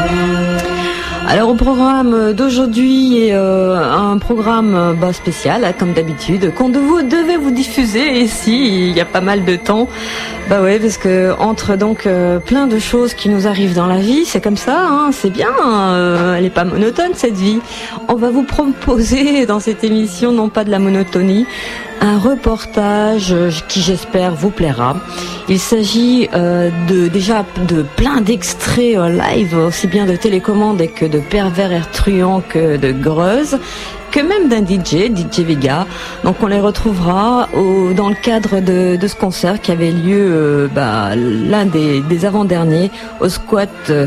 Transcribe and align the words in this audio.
Thank 0.00 0.34
you. 0.34 0.39
Alors 1.32 1.50
au 1.50 1.54
programme 1.54 2.32
d'aujourd'hui, 2.32 3.28
euh, 3.30 3.78
un 3.78 4.18
programme 4.18 4.74
euh, 4.74 4.94
bah, 4.94 5.12
spécial, 5.12 5.64
hein, 5.64 5.72
comme 5.78 5.92
d'habitude, 5.92 6.52
qu'on 6.54 6.70
vous 6.70 7.02
devait 7.02 7.36
vous 7.36 7.52
diffuser 7.52 8.18
ici 8.18 8.88
il 8.88 8.96
y 8.96 9.00
a 9.00 9.04
pas 9.04 9.20
mal 9.20 9.44
de 9.44 9.54
temps. 9.54 9.86
Bah 10.48 10.60
ouais, 10.60 10.80
parce 10.80 10.96
que 10.96 11.32
entre 11.38 11.76
donc 11.76 12.04
euh, 12.04 12.40
plein 12.40 12.66
de 12.66 12.80
choses 12.80 13.14
qui 13.14 13.28
nous 13.28 13.46
arrivent 13.46 13.76
dans 13.76 13.86
la 13.86 13.98
vie, 13.98 14.24
c'est 14.24 14.40
comme 14.40 14.56
ça, 14.56 14.84
hein, 14.84 15.10
c'est 15.12 15.30
bien, 15.30 15.50
elle 16.36 16.44
est 16.44 16.50
pas 16.50 16.64
monotone 16.64 17.12
cette 17.14 17.36
vie. 17.36 17.60
On 18.08 18.16
va 18.16 18.30
vous 18.30 18.42
proposer 18.42 19.46
dans 19.46 19.60
cette 19.60 19.84
émission 19.84 20.32
non 20.32 20.48
pas 20.48 20.64
de 20.64 20.72
la 20.72 20.80
monotonie, 20.80 21.46
un 22.00 22.18
reportage 22.18 23.36
qui 23.68 23.82
j'espère 23.82 24.34
vous 24.34 24.50
plaira. 24.50 24.96
Il 25.48 25.60
s'agit 25.60 26.28
de 26.32 27.06
déjà 27.06 27.44
de 27.68 27.82
plein 27.82 28.20
d'extraits 28.20 28.96
live, 28.96 29.56
aussi 29.56 29.86
bien 29.86 30.06
de 30.06 30.16
télécommande 30.16 30.82
que 30.92 31.04
de 31.04 31.19
pervers 31.20 31.72
et 31.72 31.80
que 32.40 32.76
de 32.76 32.92
greuses 32.92 33.58
que 34.10 34.20
même 34.20 34.48
d'un 34.48 34.64
DJ, 34.64 35.14
DJ 35.14 35.44
Vega. 35.44 35.86
Donc 36.24 36.36
on 36.42 36.46
les 36.46 36.60
retrouvera 36.60 37.48
au, 37.54 37.92
dans 37.92 38.08
le 38.08 38.14
cadre 38.14 38.60
de, 38.60 38.98
ce 39.06 39.14
concert 39.14 39.60
qui 39.60 39.70
avait 39.70 39.92
lieu 39.92 40.18
euh, 40.18 40.68
bah, 40.68 41.14
l'un 41.14 41.66
des, 41.66 42.24
avant-derniers 42.24 42.90
au 43.20 43.28
squat 43.28 43.70
euh, 43.90 44.06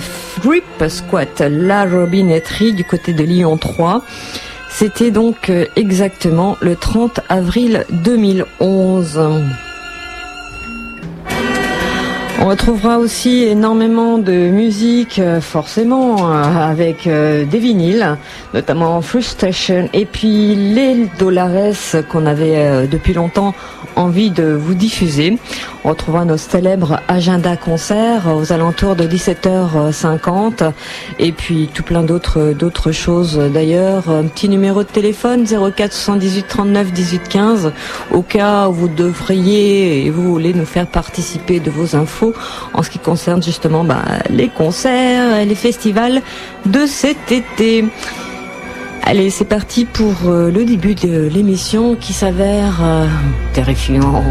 Squat 0.88 1.42
La 1.50 1.86
Robinetterie 1.86 2.74
du 2.74 2.84
côté 2.84 3.14
de 3.14 3.24
Lyon 3.24 3.58
3. 3.58 4.04
C'était 4.70 5.12
donc 5.12 5.50
euh, 5.50 5.66
exactement 5.76 6.58
le 6.62 6.76
30 6.76 7.22
avril 7.30 7.86
2011. 7.90 9.20
On 12.44 12.50
retrouvera 12.50 13.00
aussi 13.00 13.44
énormément 13.44 14.18
de 14.18 14.34
musique, 14.34 15.18
euh, 15.18 15.40
forcément, 15.40 16.30
euh, 16.30 16.44
avec 16.44 17.08
des 17.08 17.58
vinyles, 17.58 18.18
notamment 18.54 19.02
Frustration, 19.02 19.88
et 19.94 20.06
puis 20.06 20.54
les 20.54 21.08
Dollares 21.18 22.04
qu'on 22.10 22.26
avait 22.26 22.86
depuis 22.88 23.14
longtemps 23.14 23.54
envie 23.96 24.32
de 24.32 24.44
vous 24.44 24.74
diffuser. 24.74 25.38
On 25.84 25.90
retrouvera 25.90 26.26
nos 26.26 26.38
célèbres 26.38 27.02
agenda 27.08 27.58
concerts 27.58 28.34
aux 28.34 28.52
alentours 28.54 28.96
de 28.96 29.06
17h50 29.06 30.72
et 31.20 31.32
puis 31.32 31.70
tout 31.74 31.84
plein 31.84 32.04
d'autres 32.04 32.54
d'autres 32.54 32.92
choses 32.92 33.38
d'ailleurs. 33.38 34.10
Un 34.10 34.24
petit 34.24 34.50
numéro 34.50 34.84
de 34.84 34.88
téléphone 34.88 35.46
04 35.46 35.92
78 35.92 36.48
39 36.48 36.94
18 36.94 37.28
15 37.28 37.72
au 38.12 38.22
cas 38.22 38.70
où 38.70 38.74
vous 38.74 38.88
devriez 38.88 40.06
et 40.06 40.10
vous 40.10 40.32
voulez 40.32 40.54
nous 40.54 40.66
faire 40.66 40.88
participer 40.88 41.60
de 41.60 41.70
vos 41.70 41.96
infos 41.96 42.33
en 42.74 42.84
ce 42.84 42.90
qui 42.90 43.00
concerne 43.00 43.42
justement 43.42 43.84
bah, 43.84 44.04
les 44.30 44.50
concerts, 44.50 45.46
les 45.46 45.56
festivals 45.56 46.22
de 46.66 46.86
cet 46.86 47.32
été. 47.32 47.86
Allez, 49.06 49.30
c'est 49.30 49.46
parti 49.46 49.84
pour 49.84 50.14
euh, 50.28 50.50
le 50.50 50.64
début 50.64 50.96
de 50.96 51.28
l'émission 51.28 51.96
qui 51.96 52.14
s'avère 52.14 52.80
euh, 52.82 53.06
terrifiant. 53.54 54.24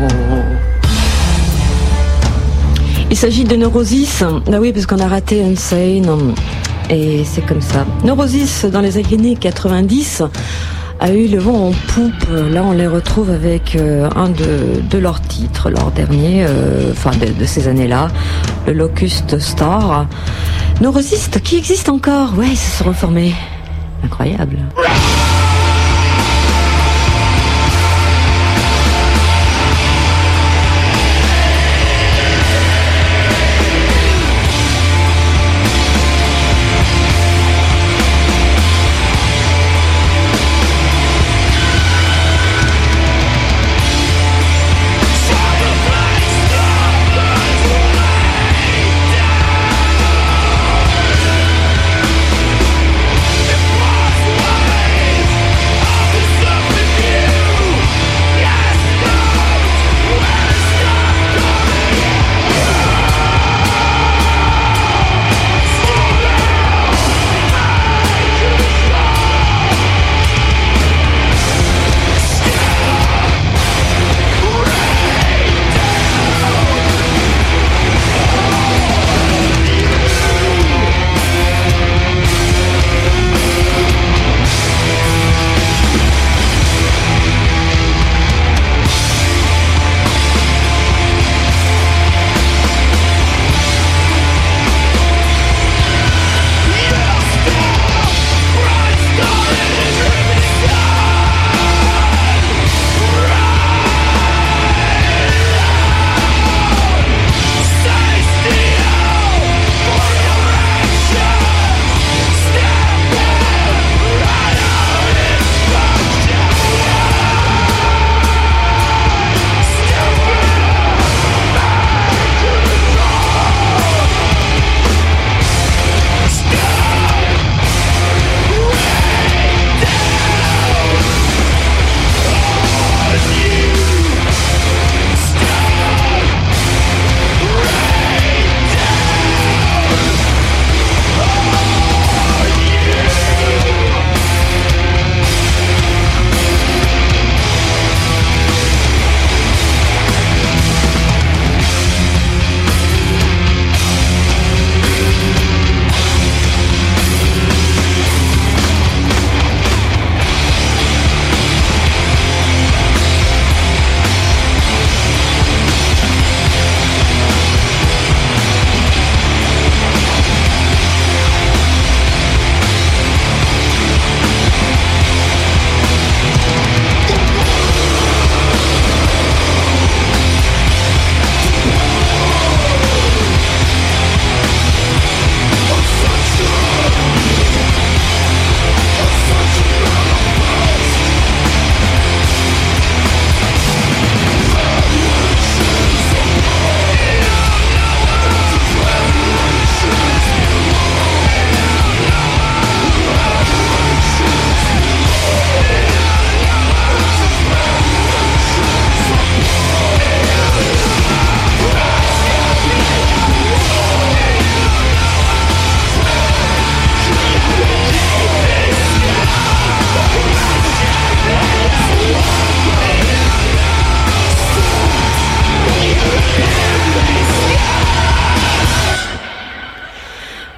Il 3.10 3.16
s'agit 3.16 3.44
de 3.44 3.54
Neurosis. 3.54 4.22
Ah 4.22 4.58
oui, 4.58 4.72
parce 4.72 4.86
qu'on 4.86 4.98
a 4.98 5.08
raté 5.08 5.44
Insane. 5.44 6.34
Et 6.88 7.22
c'est 7.24 7.44
comme 7.44 7.60
ça. 7.60 7.84
Neurosis, 8.02 8.64
dans 8.64 8.80
les 8.80 8.96
années 8.96 9.36
90, 9.38 10.22
a 11.02 11.12
eu 11.12 11.26
le 11.26 11.38
vent 11.38 11.68
en 11.68 11.72
poupe. 11.72 12.28
Là, 12.30 12.62
on 12.64 12.70
les 12.72 12.86
retrouve 12.86 13.30
avec 13.30 13.74
euh, 13.74 14.08
un 14.14 14.28
de, 14.28 14.98
leurs 14.98 15.20
titres, 15.20 15.68
leur 15.68 15.90
dernier, 15.90 16.46
enfin 16.92 17.10
de, 17.16 17.44
ces 17.44 17.66
années-là, 17.66 18.08
le 18.66 18.72
Locust 18.72 19.38
Star. 19.40 20.06
Neurosis, 20.80 21.28
qui 21.42 21.56
existe 21.56 21.88
encore 21.88 22.38
Ouais, 22.38 22.48
ils 22.50 22.56
se 22.56 22.78
sont 22.78 22.84
reformés. 22.84 23.34
Incroyable. 24.04 24.58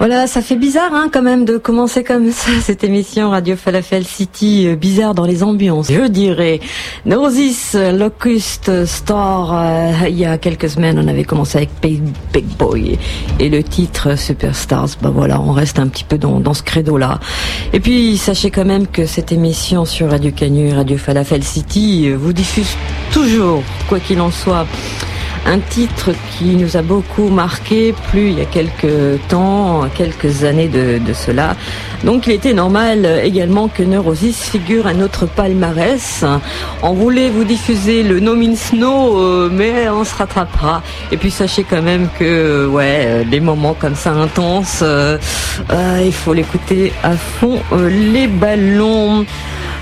Voilà, 0.07 0.27
ça 0.27 0.43
fait 0.43 0.57
bizarre 0.57 0.93
hein, 0.93 1.09
quand 1.11 1.23
même 1.23 1.47
de 1.47 1.57
commencer 1.57 2.05
comme 2.05 2.31
ça 2.31 2.51
cette 2.61 2.85
émission 2.85 3.31
Radio 3.31 3.57
Falafel 3.57 4.05
City, 4.05 4.67
euh, 4.69 4.77
bizarre 4.77 5.15
dans 5.15 5.25
les 5.25 5.43
ambiances. 5.43 5.91
Je 5.91 6.07
dirais 6.09 6.61
Neurosis, 7.07 7.75
Locust 7.75 8.85
Star, 8.85 9.55
euh, 9.55 10.09
il 10.11 10.19
y 10.19 10.27
a 10.27 10.37
quelques 10.37 10.69
semaines 10.69 10.99
on 10.99 11.09
avait 11.09 11.25
commencé 11.25 11.57
avec 11.57 11.71
Big, 11.81 12.03
Boy 12.59 12.99
et 13.41 13.49
le 13.49 13.63
titre 13.63 14.19
Superstars. 14.19 14.91
Bah 15.01 15.11
voilà, 15.11 15.41
on 15.41 15.53
reste 15.53 15.79
un 15.79 15.89
petit 15.89 16.05
peu 16.05 16.19
dans, 16.19 16.39
dans 16.39 16.53
ce 16.53 16.63
credo-là. 16.63 17.19
Et 17.73 17.81
puis 17.81 18.19
sachez 18.19 18.51
quand 18.51 18.67
même 18.67 18.87
que 18.87 19.07
cette 19.07 19.33
émission 19.33 19.87
sur 19.87 20.11
Radio 20.11 20.33
Canu 20.33 20.75
Radio 20.75 20.99
Falafel 20.99 21.43
City 21.43 22.11
euh, 22.11 22.17
vous 22.17 22.35
diffuse 22.35 22.77
toujours, 23.11 23.63
quoi 23.89 24.01
qu'il 24.01 24.21
en 24.21 24.31
soit 24.31 24.67
un 25.47 25.59
titre 25.59 26.11
qui 26.33 26.57
nous 26.57 26.77
a 26.77 26.83
beaucoup 26.83 27.29
marqué, 27.29 27.95
plus 28.11 28.31
il 28.31 28.39
y 28.39 28.41
a 28.41 28.47
quelques 28.47 29.21
temps, 29.29 29.83
quelques 29.95 30.45
années 30.45 30.69
de, 30.69 31.01
cela. 31.13 31.57
Donc 32.03 32.27
il 32.27 32.33
était 32.33 32.55
normal 32.55 33.07
également 33.23 33.69
que 33.69 33.83
Neurosis 33.83 34.49
figure 34.51 34.87
à 34.87 34.95
notre 34.95 35.27
palmarès. 35.27 36.25
On 36.83 36.93
voulait 36.93 37.31
vous 37.31 37.45
diffuser 37.45 38.03
le 38.03 38.21
No 38.21 38.35
Means 38.35 38.57
No, 38.73 39.19
euh, 39.19 39.49
mais 39.53 39.89
on 39.89 40.05
se 40.05 40.15
rattrapera. 40.15 40.83
Et 41.13 41.17
puis 41.17 41.31
sachez 41.31 41.65
quand 41.65 41.83
même 41.83 42.09
que 42.19 42.67
ouais, 42.67 43.25
les 43.25 43.41
moments 43.41 43.75
comme 43.75 43.95
ça 43.95 44.13
intenses, 44.13 44.81
euh, 44.83 45.19
euh, 45.71 46.03
il 46.05 46.13
faut 46.13 46.35
l'écouter 46.35 46.93
à 47.03 47.13
fond 47.13 47.61
les 47.73 48.27
ballons. 48.27 49.25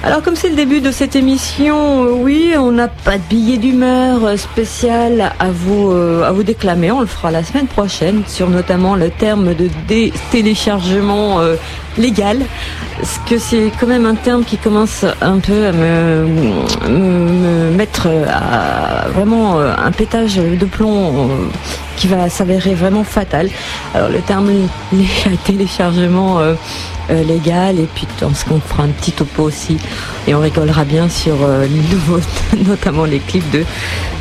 Alors 0.04 0.20
comme 0.20 0.34
c'est 0.34 0.48
le 0.48 0.56
début 0.56 0.80
de 0.80 0.90
cette 0.90 1.14
émission, 1.14 2.04
euh, 2.04 2.10
oui, 2.10 2.54
on 2.58 2.72
n'a 2.72 2.88
pas 2.88 3.18
de 3.18 3.22
billet 3.30 3.56
d'humeur 3.56 4.24
euh, 4.24 4.36
spécial 4.36 5.32
à 5.38 5.51
vous 5.52 5.92
euh, 5.92 6.24
à 6.24 6.32
vous 6.32 6.42
déclamer. 6.42 6.90
On 6.90 7.00
le 7.00 7.06
fera 7.06 7.30
la 7.30 7.44
semaine 7.44 7.66
prochaine 7.66 8.22
sur 8.26 8.48
notamment 8.50 8.96
le 8.96 9.10
terme 9.10 9.54
de 9.54 9.68
téléchargement 10.30 11.40
légal. 11.96 12.38
Parce 12.98 13.20
que 13.28 13.38
c'est 13.38 13.70
quand 13.78 13.86
même 13.86 14.06
un 14.06 14.14
terme 14.14 14.44
qui 14.44 14.56
commence 14.56 15.04
un 15.20 15.38
peu 15.38 15.66
à 15.66 15.72
me, 15.72 16.26
me 16.88 17.70
mettre 17.70 18.08
à 18.28 19.08
vraiment 19.08 19.58
un 19.60 19.90
pétage 19.90 20.36
de 20.36 20.64
plomb 20.64 21.30
qui 21.96 22.06
va 22.06 22.28
s'avérer 22.28 22.74
vraiment 22.74 23.04
fatal. 23.04 23.48
Alors 23.94 24.08
le 24.08 24.20
terme 24.20 24.50
téléchargement 25.44 26.40
euh, 27.10 27.24
légal 27.24 27.80
et 27.80 27.88
puis 27.92 28.06
ce 28.20 28.44
qu'on 28.44 28.60
fera 28.60 28.84
un 28.84 28.88
petit 28.88 29.10
topo 29.10 29.42
aussi 29.42 29.76
et 30.28 30.34
on 30.36 30.40
rigolera 30.40 30.84
bien 30.84 31.08
sur 31.08 31.34
euh, 31.42 31.66
notamment 32.64 33.04
les 33.04 33.18
clips 33.18 33.50
de, 33.50 33.64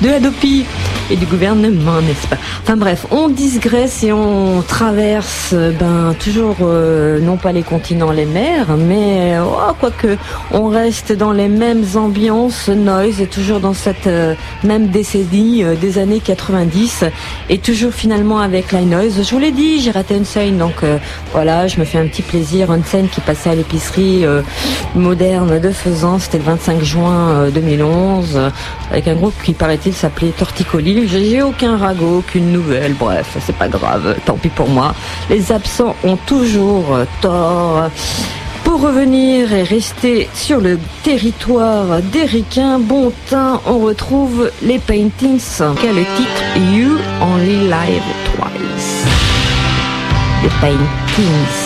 de 0.02 0.10
Adopi 0.10 0.66
et 1.12 1.16
du 1.16 1.28
gouvernement, 1.28 2.02
n'est-ce 2.02 2.28
pas? 2.28 2.38
Enfin 2.64 2.78
bref, 2.78 3.06
on 3.12 3.30
digresse 3.30 4.04
et 4.04 4.12
on 4.12 4.64
traverse 4.64 5.54
ben 5.54 6.16
toujours 6.20 6.56
euh, 6.62 7.20
non 7.20 7.38
pas 7.38 7.52
les 7.52 7.62
continents, 7.62 8.12
les 8.12 8.26
mers, 8.26 8.78
mais 8.78 9.38
oh, 9.40 9.74
quoique 9.80 10.18
on 10.52 10.68
reste 10.70 11.12
dans 11.12 11.34
les 11.34 11.50
mêmes 11.50 11.84
ambiances 11.96 12.70
noise 12.70 13.28
toujours 13.30 13.60
dans 13.60 13.74
cette 13.74 14.10
même 14.64 14.88
décennie 14.88 15.64
des 15.80 16.00
années 16.00 16.20
90 16.20 17.06
et 17.50 17.58
toujours 17.60 17.94
finalement 17.94 18.40
avec 18.40 18.72
la 18.72 18.82
noise. 18.82 19.22
Je 19.24 19.30
vous 19.32 19.40
l'ai 19.40 19.52
dit, 19.52 19.82
j'ai 19.82 19.92
raté 19.92 20.16
une 20.16 20.26
scène 20.26 20.58
donc 20.58 20.84
voilà, 21.32 21.68
je 21.68 21.80
me 21.80 21.86
fais 21.86 22.00
un 22.00 22.08
petit 22.08 22.24
plaisir 22.24 22.71
scène 22.86 23.08
qui 23.10 23.22
passait 23.22 23.50
à 23.50 23.56
l'épicerie 23.56 24.26
euh, 24.26 24.42
moderne 24.96 25.60
de 25.60 25.72
Faisan. 25.72 26.20
C'était 26.20 26.38
le 26.38 26.46
25 26.46 26.84
juin 26.84 27.50
2011 27.50 28.34
euh, 28.36 28.50
avec 28.92 29.08
un 29.08 29.16
groupe 29.16 29.34
qui 29.44 29.54
paraît-il 29.54 29.94
s'appelait 29.94 30.30
Torticolis. 30.30 31.08
J'ai 31.08 31.42
aucun 31.42 31.78
ragot, 31.78 32.20
aucune 32.20 32.52
nouvelle. 32.52 32.94
Bref, 32.94 33.38
c'est 33.46 33.56
pas 33.56 33.68
grave. 33.68 34.16
Tant 34.26 34.36
pis 34.36 34.50
pour 34.50 34.70
moi. 34.70 34.94
Les 35.30 35.52
absents 35.52 35.96
ont 36.04 36.18
toujours 36.18 36.96
euh, 36.96 37.06
tort. 37.22 37.90
Pour 38.64 38.82
revenir 38.82 39.52
et 39.54 39.64
rester 39.64 40.30
sur 40.34 40.62
le 40.62 40.80
territoire 41.04 42.02
d'Éricain, 42.02 42.80
bon 42.80 43.12
teint, 43.30 43.60
on 43.66 43.80
retrouve 43.80 44.52
les 44.62 44.80
paintings. 44.80 45.42
Quel 45.82 45.98
est 45.98 46.02
le 46.02 46.06
titre? 46.16 46.42
You 46.74 46.98
Only 47.22 47.68
Live 47.68 48.04
Twice. 48.36 49.06
Les 50.44 50.50
paintings. 50.62 51.61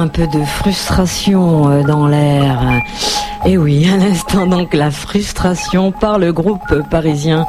Un 0.00 0.08
peu 0.08 0.26
de 0.26 0.42
frustration 0.44 1.68
euh, 1.68 1.82
dans 1.82 2.06
l'air. 2.06 2.58
Et 3.44 3.58
oui, 3.58 3.86
à 3.92 3.98
l'instant 3.98 4.46
donc 4.46 4.72
la 4.72 4.90
frustration 4.90 5.92
par 5.92 6.18
le 6.18 6.32
groupe 6.32 6.82
parisien 6.90 7.46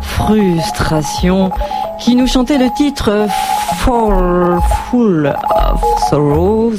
Frustration 0.00 1.50
qui 1.98 2.14
nous 2.14 2.28
chantait 2.28 2.58
le 2.58 2.68
titre 2.76 3.26
Fall 3.78 4.60
Full 4.90 5.34
of 5.56 5.82
Sorrows. 6.08 6.78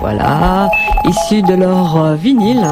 Voilà, 0.00 0.68
issu 1.04 1.40
de 1.42 1.54
leur 1.54 2.14
vinyle, 2.14 2.66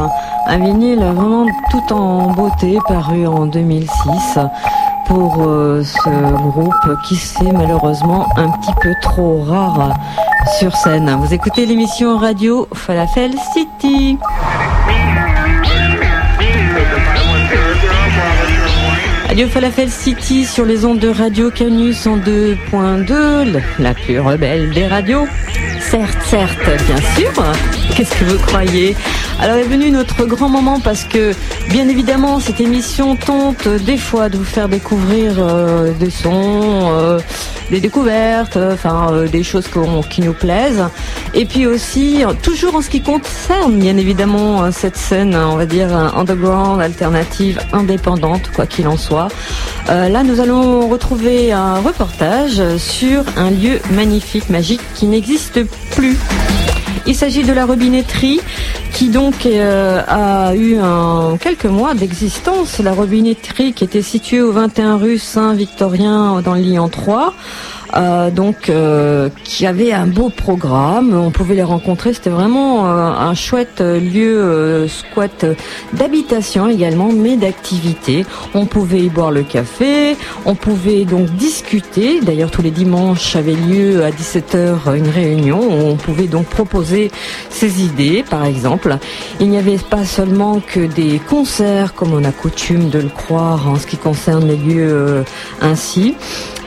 un 0.47 0.59
vinyle 0.59 1.01
vraiment 1.01 1.47
tout 1.71 1.95
en 1.95 2.33
beauté 2.33 2.79
paru 2.87 3.27
en 3.27 3.47
2006 3.47 4.39
pour 5.07 5.43
euh, 5.47 5.83
ce 5.83 6.33
groupe 6.51 7.03
qui 7.09 7.17
s'est 7.17 7.53
malheureusement 7.53 8.27
un 8.37 8.51
petit 8.51 8.75
peu 8.83 8.93
trop 9.03 9.43
rare 9.43 9.95
sur 10.59 10.75
scène. 10.77 11.17
Vous 11.21 11.35
écoutez 11.35 11.67
l'émission 11.67 12.19
radio 12.19 12.69
Falafel 12.73 13.33
City. 13.53 14.19
Radio 19.29 19.47
Falafel 19.49 19.91
City 19.91 20.45
sur 20.45 20.65
les 20.65 20.85
ondes 20.85 20.99
de 20.99 21.09
Radio 21.09 21.51
Canus 21.51 22.07
en 22.07 22.19
2.2, 22.19 23.61
la 23.79 23.95
plus 23.95 24.21
rebelle 24.21 24.71
des 24.71 24.87
radios. 24.87 25.27
Certes, 25.81 26.19
certes, 26.27 26.59
bien 26.87 26.97
sûr. 27.17 27.33
Qu'est-ce 27.95 28.15
que 28.15 28.25
vous 28.25 28.39
croyez? 28.39 28.97
Alors 29.41 29.57
est 29.57 29.63
venu 29.63 29.91
notre 29.91 30.25
grand 30.25 30.49
moment 30.49 30.81
parce 30.81 31.05
que, 31.05 31.33
bien 31.71 31.89
évidemment, 31.89 32.41
cette 32.41 32.61
émission 32.61 33.15
tente 33.15 33.69
des 33.69 33.97
fois 33.97 34.29
de 34.29 34.37
vous 34.37 34.45
faire 34.45 34.69
découvrir 34.69 35.35
euh, 35.39 35.93
des 35.93 36.11
sons, 36.11 36.91
euh, 36.91 37.21
des 37.71 37.81
découvertes, 37.81 38.57
enfin 38.57 39.13
euh, 39.13 39.29
des 39.29 39.45
choses 39.45 39.69
qui 40.11 40.23
nous 40.23 40.33
plaisent. 40.33 40.85
Et 41.35 41.45
puis 41.45 41.67
aussi, 41.67 42.25
toujours 42.43 42.75
en 42.75 42.83
ce 42.83 42.91
qui 42.91 43.01
concerne, 43.01 43.79
bien 43.79 43.97
évidemment, 43.97 44.73
cette 44.73 44.97
scène, 44.97 45.37
on 45.37 45.57
va 45.57 45.67
dire, 45.67 45.95
underground, 45.95 46.81
alternative, 46.81 47.61
indépendante, 47.73 48.51
quoi 48.55 48.67
qu'il 48.67 48.89
en 48.89 48.97
soit. 48.97 49.29
là, 49.87 50.23
nous 50.25 50.41
allons 50.41 50.89
retrouver 50.89 51.53
un 51.53 51.77
reportage 51.81 52.63
sur 52.79 53.25
un 53.37 53.51
lieu 53.51 53.79
magnifique, 53.93 54.49
magique, 54.49 54.81
qui 54.95 55.07
n'existe 55.07 55.68
plus. 55.93 56.17
Il 57.07 57.15
s'agit 57.15 57.43
de 57.43 57.53
la 57.53 57.65
robinetterie 57.65 58.41
qui 58.93 59.09
donc 59.09 59.47
euh, 59.47 60.03
a 60.07 60.55
eu 60.55 60.77
quelques 61.41 61.65
mois 61.65 61.95
d'existence. 61.95 62.81
La 62.81 62.93
robinetterie 62.93 63.73
qui 63.73 63.85
était 63.85 64.03
située 64.03 64.41
au 64.41 64.53
21 64.53 64.97
rue 64.97 65.19
Saint-Victorien 65.19 66.43
dans 66.43 66.55
le 66.55 66.61
Lyon 66.61 66.89
3. 66.89 67.35
Euh, 67.97 68.31
donc 68.31 68.69
euh, 68.69 69.31
qui 69.45 69.67
avait 69.67 69.93
un 69.93 70.07
beau 70.07 70.29
programme. 70.29 71.15
On 71.15 71.31
pouvait 71.31 71.55
les 71.55 71.63
rencontrer. 71.63 72.13
C'était 72.13 72.31
vraiment 72.31 72.87
euh, 72.87 73.11
un 73.11 73.35
chouette 73.35 73.81
lieu 73.81 74.87
squat 74.89 75.47
d'habitation 75.95 76.69
également, 76.69 77.11
mais 77.13 77.37
d'activité. 77.37 78.25
On 78.55 78.67
pouvait 78.67 79.01
y 79.01 79.09
boire 79.09 79.31
le 79.31 79.43
café. 79.43 80.17
On 80.45 80.55
pouvait 80.55 81.05
donc 81.05 81.31
discuter. 81.31 82.21
D'ailleurs, 82.21 82.51
tous 82.51 82.63
les 82.63 82.71
dimanches 82.71 83.37
avait 83.37 83.53
lieu 83.53 84.05
à 84.05 84.11
17h 84.11 84.97
une 84.97 85.09
réunion 85.09 85.61
où 85.61 85.91
on 85.91 85.97
pouvait 85.97 86.27
donc 86.27 86.47
proposer 86.47 87.11
ses 87.51 87.83
idées, 87.83 88.25
par 88.29 88.45
exemple. 88.45 88.99
Il 89.41 89.49
n'y 89.49 89.59
avait 89.59 89.79
pas 89.79 90.05
seulement 90.05 90.61
que 90.61 90.81
des 90.81 91.21
concerts, 91.29 91.95
comme 91.95 92.13
on 92.13 92.25
a 92.25 92.33
coutume 92.33 92.91
de 92.91 92.99
le 92.99 93.09
croire 93.09 93.69
en 93.69 93.77
ce 93.77 93.87
qui 93.87 93.97
concerne 93.97 94.47
les 94.47 94.57
lieux 94.57 95.25
ainsi. 95.61 96.15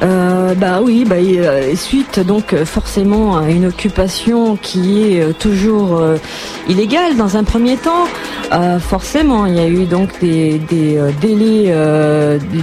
Euh, 0.04 0.56
bah 0.56 0.82
oui, 0.82 1.06
bah, 1.12 1.18
euh, 1.18 1.76
suite 1.76 2.22
donc 2.22 2.56
forcément 2.64 3.38
à 3.38 3.50
une 3.50 3.66
occupation 3.66 4.56
qui 4.56 5.04
est 5.04 5.22
euh, 5.22 5.34
toujours 5.34 5.98
euh, 5.98 6.16
illégale 6.70 7.18
dans 7.18 7.36
un 7.36 7.44
premier 7.44 7.76
temps. 7.76 8.06
forcément, 8.80 9.46
il 9.46 9.56
y 9.56 9.60
a 9.60 9.68
eu 9.68 9.86
donc 9.88 10.22
des, 10.22 10.58
des 10.58 11.00
délais, 11.20 11.74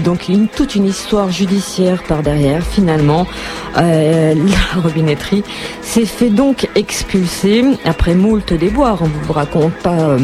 donc 0.02 0.28
une, 0.28 0.48
toute 0.48 0.74
une 0.74 0.86
histoire 0.86 1.30
judiciaire 1.30 2.02
par 2.04 2.22
derrière. 2.22 2.62
Finalement, 2.62 3.26
la 3.76 4.80
robinetterie 4.82 5.44
s'est 5.82 6.06
fait 6.06 6.30
donc 6.30 6.68
expulser 6.74 7.64
après 7.84 8.14
moult 8.14 8.54
déboires. 8.54 9.00
On 9.02 9.10
vous 9.26 9.32
raconte 9.32 9.74
pas 9.74 10.16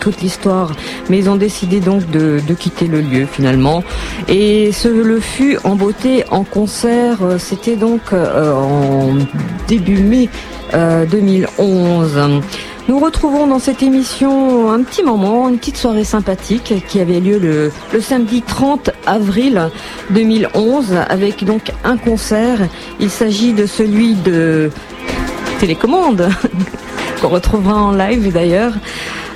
toute 0.00 0.20
l'histoire, 0.20 0.72
mais 1.08 1.18
ils 1.18 1.30
ont 1.30 1.36
décidé 1.36 1.80
donc 1.80 2.10
de, 2.10 2.40
quitter 2.58 2.86
le 2.86 3.00
lieu 3.00 3.26
finalement. 3.26 3.82
Et 4.28 4.72
ce 4.72 4.88
le 4.88 5.20
fut 5.20 5.58
en 5.64 5.76
beauté 5.76 6.24
en 6.30 6.44
concert, 6.44 7.18
euh, 7.22 7.38
c'était 7.38 7.76
donc 7.76 8.00
euh, 8.12 8.52
en 8.54 9.14
début 9.68 9.98
mai 9.98 10.28
2011. 10.72 12.12
Euh, 12.16 12.40
Nous 12.88 12.98
retrouvons 12.98 13.46
dans 13.46 13.58
cette 13.58 13.82
émission 13.82 14.70
un 14.70 14.82
petit 14.82 15.02
moment, 15.02 15.48
une 15.48 15.58
petite 15.58 15.76
soirée 15.76 16.04
sympathique 16.04 16.74
qui 16.88 17.00
avait 17.00 17.20
lieu 17.20 17.38
le, 17.38 17.70
le 17.92 18.00
samedi 18.00 18.42
30 18.42 18.90
avril 19.06 19.70
2011 20.10 20.94
avec 21.08 21.44
donc 21.44 21.72
un 21.84 21.96
concert. 21.96 22.58
Il 23.00 23.10
s'agit 23.10 23.52
de 23.52 23.66
celui 23.66 24.14
de 24.14 24.70
télécommande 25.58 26.28
qu'on 27.20 27.28
retrouvera 27.28 27.82
en 27.82 27.92
live 27.92 28.32
d'ailleurs. 28.32 28.72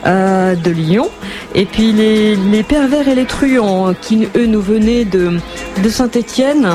Euh, 0.07 0.55
de 0.55 0.71
Lyon. 0.71 1.11
Et 1.55 1.67
puis 1.67 1.93
les, 1.93 2.35
les, 2.35 2.63
pervers 2.63 3.07
et 3.07 3.15
les 3.15 3.27
truands 3.27 3.93
qui, 4.01 4.29
eux, 4.35 4.47
nous 4.47 4.63
venaient 4.63 5.05
de, 5.05 5.39
de 5.83 5.89
Saint-Étienne. 5.91 6.67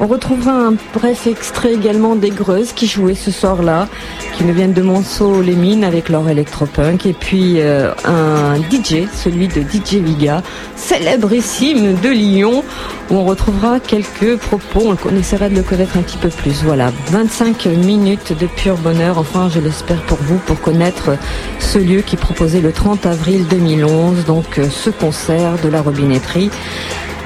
On 0.00 0.06
retrouvera 0.06 0.52
un 0.52 0.74
bref 0.94 1.26
extrait 1.26 1.74
également 1.74 2.14
des 2.14 2.30
Greuses 2.30 2.72
qui 2.72 2.86
jouaient 2.86 3.16
ce 3.16 3.32
soir-là, 3.32 3.88
qui 4.36 4.44
nous 4.44 4.54
viennent 4.54 4.72
de 4.72 4.82
Monceau 4.82 5.42
les 5.42 5.56
Mines 5.56 5.82
avec 5.82 6.08
leur 6.08 6.28
électropunk, 6.28 7.04
et 7.04 7.12
puis 7.12 7.54
euh, 7.58 7.92
un 8.04 8.56
DJ, 8.70 9.08
celui 9.12 9.48
de 9.48 9.60
DJ 9.60 9.96
Viga, 9.96 10.42
célébrissime 10.76 11.96
de 11.96 12.10
Lyon, 12.10 12.62
où 13.10 13.14
on 13.14 13.24
retrouvera 13.24 13.80
quelques 13.80 14.36
propos, 14.36 14.94
on 15.04 15.16
essaiera 15.16 15.48
de 15.48 15.56
le 15.56 15.62
connaître 15.62 15.96
un 15.96 16.02
petit 16.02 16.18
peu 16.18 16.28
plus. 16.28 16.62
Voilà, 16.62 16.92
25 17.10 17.66
minutes 17.66 18.38
de 18.38 18.46
pur 18.46 18.76
bonheur, 18.76 19.18
enfin 19.18 19.48
je 19.52 19.58
l'espère 19.58 20.02
pour 20.02 20.18
vous, 20.18 20.38
pour 20.46 20.60
connaître 20.60 21.16
ce 21.58 21.78
lieu 21.78 22.02
qui 22.02 22.16
proposait 22.16 22.60
le 22.60 22.70
30 22.70 23.04
avril 23.06 23.46
2011, 23.48 24.24
donc 24.26 24.58
euh, 24.58 24.68
ce 24.70 24.90
concert 24.90 25.54
de 25.64 25.68
la 25.68 25.82
robinetterie 25.82 26.50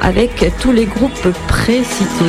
avec 0.01 0.45
tous 0.61 0.73
les 0.73 0.87
groupes 0.87 1.29
précités. 1.49 2.25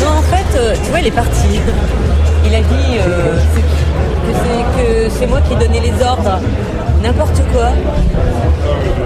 Non, 0.00 0.18
en 0.18 0.22
fait, 0.22 0.58
euh, 0.58 0.74
tu 0.82 0.90
vois, 0.90 1.00
il 1.00 1.06
est 1.06 1.10
parti. 1.10 1.60
Il 2.46 2.54
a 2.54 2.60
dit 2.60 2.98
euh, 2.98 3.38
que 4.76 5.08
c'est 5.10 5.26
moi 5.26 5.40
qui 5.48 5.56
donnais 5.56 5.80
les 5.80 6.04
ordres, 6.04 6.40
n'importe 7.02 7.40
quoi, 7.52 7.70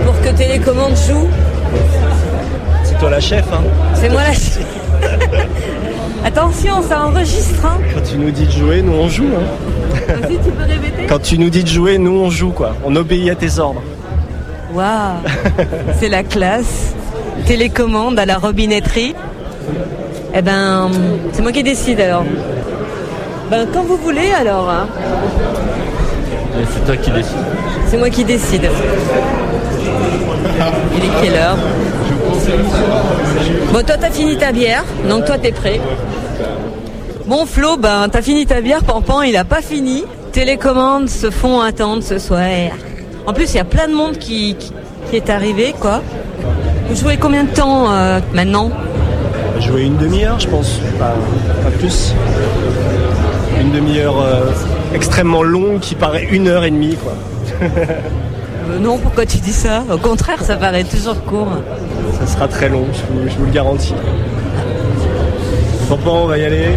pour 0.04 0.20
que 0.20 0.36
Télécommande 0.36 0.96
joue. 0.96 1.28
C'est 2.82 2.98
toi 2.98 3.10
la 3.10 3.20
chef, 3.20 3.44
hein 3.52 3.62
C'est 3.94 4.08
moi 4.08 4.22
la 4.22 4.32
chef. 4.32 4.66
Attention, 6.24 6.82
ça 6.82 7.06
enregistre. 7.06 7.64
Hein. 7.64 7.78
Quand 7.94 8.02
tu 8.02 8.16
nous 8.16 8.30
dis 8.32 8.46
de 8.46 8.50
jouer, 8.50 8.82
nous 8.82 8.92
on 8.92 9.08
joue. 9.08 9.28
Hein. 9.36 9.67
Tu 10.44 10.50
peux 10.50 10.62
répéter 10.62 11.06
Quand 11.08 11.18
tu 11.20 11.38
nous 11.38 11.50
dis 11.50 11.62
de 11.62 11.68
jouer, 11.68 11.98
nous 11.98 12.12
on 12.12 12.30
joue 12.30 12.50
quoi. 12.50 12.76
On 12.84 12.94
obéit 12.96 13.30
à 13.30 13.34
tes 13.34 13.58
ordres. 13.58 13.82
Waouh 14.74 15.16
C'est 15.98 16.08
la 16.08 16.22
classe. 16.22 16.94
Télécommande 17.46 18.18
à 18.18 18.26
la 18.26 18.38
robinetterie. 18.38 19.14
Eh 20.34 20.42
ben, 20.42 20.90
c'est 21.32 21.42
moi 21.42 21.52
qui 21.52 21.62
décide 21.62 22.00
alors. 22.00 22.24
Ben, 23.50 23.66
quand 23.72 23.82
vous 23.82 23.96
voulez 23.96 24.30
alors. 24.38 24.68
Hein. 24.68 24.86
C'est 26.72 26.84
toi 26.84 26.96
qui 26.96 27.10
décide. 27.10 27.36
C'est 27.86 27.96
moi 27.96 28.10
qui 28.10 28.24
décide. 28.24 28.68
Il 30.96 31.04
est 31.04 31.22
quelle 31.22 31.34
heure? 31.34 31.56
Bon, 33.72 33.82
toi, 33.84 33.96
t'as 34.00 34.10
fini 34.10 34.36
ta 34.36 34.52
bière, 34.52 34.84
donc 35.08 35.24
toi, 35.24 35.38
t'es 35.38 35.52
prêt. 35.52 35.80
Bon, 37.28 37.44
Flo, 37.44 37.76
ben, 37.76 38.08
t'as 38.10 38.22
fini 38.22 38.46
ta 38.46 38.62
bière, 38.62 38.82
Pampan, 38.82 39.20
il 39.20 39.36
a 39.36 39.44
pas 39.44 39.60
fini. 39.60 40.02
Télécommandes 40.32 41.10
se 41.10 41.30
font 41.30 41.60
attendre 41.60 42.02
ce 42.02 42.18
soir. 42.18 42.70
En 43.26 43.34
plus, 43.34 43.52
il 43.52 43.56
y 43.58 43.60
a 43.60 43.66
plein 43.66 43.86
de 43.86 43.92
monde 43.92 44.16
qui, 44.16 44.56
est 45.12 45.28
arrivé, 45.28 45.74
quoi. 45.78 46.00
Vous 46.88 46.96
jouez 46.96 47.18
combien 47.18 47.44
de 47.44 47.50
temps 47.50 47.92
euh, 47.92 48.20
maintenant? 48.32 48.70
Jouer 49.60 49.82
une 49.82 49.98
demi-heure, 49.98 50.40
je 50.40 50.48
pense, 50.48 50.80
pas, 50.98 51.14
plus. 51.78 52.14
Une 53.60 53.72
demi-heure 53.72 54.22
euh, 54.22 54.46
extrêmement 54.94 55.42
longue 55.42 55.80
qui 55.80 55.96
paraît 55.96 56.26
une 56.30 56.48
heure 56.48 56.64
et 56.64 56.70
demie, 56.70 56.96
quoi. 56.96 57.12
Euh, 58.70 58.78
non, 58.80 58.96
pourquoi 58.96 59.26
tu 59.26 59.36
dis 59.36 59.52
ça? 59.52 59.84
Au 59.92 59.98
contraire, 59.98 60.42
ça 60.42 60.56
paraît 60.56 60.84
toujours 60.84 61.22
court. 61.24 61.48
Ça 62.20 62.26
sera 62.26 62.48
très 62.48 62.70
long, 62.70 62.86
je 62.92 63.34
vous, 63.34 63.44
le 63.44 63.52
garantis. 63.52 63.94
Papa, 65.90 66.08
on 66.10 66.26
va 66.26 66.38
y 66.38 66.44
aller. 66.46 66.68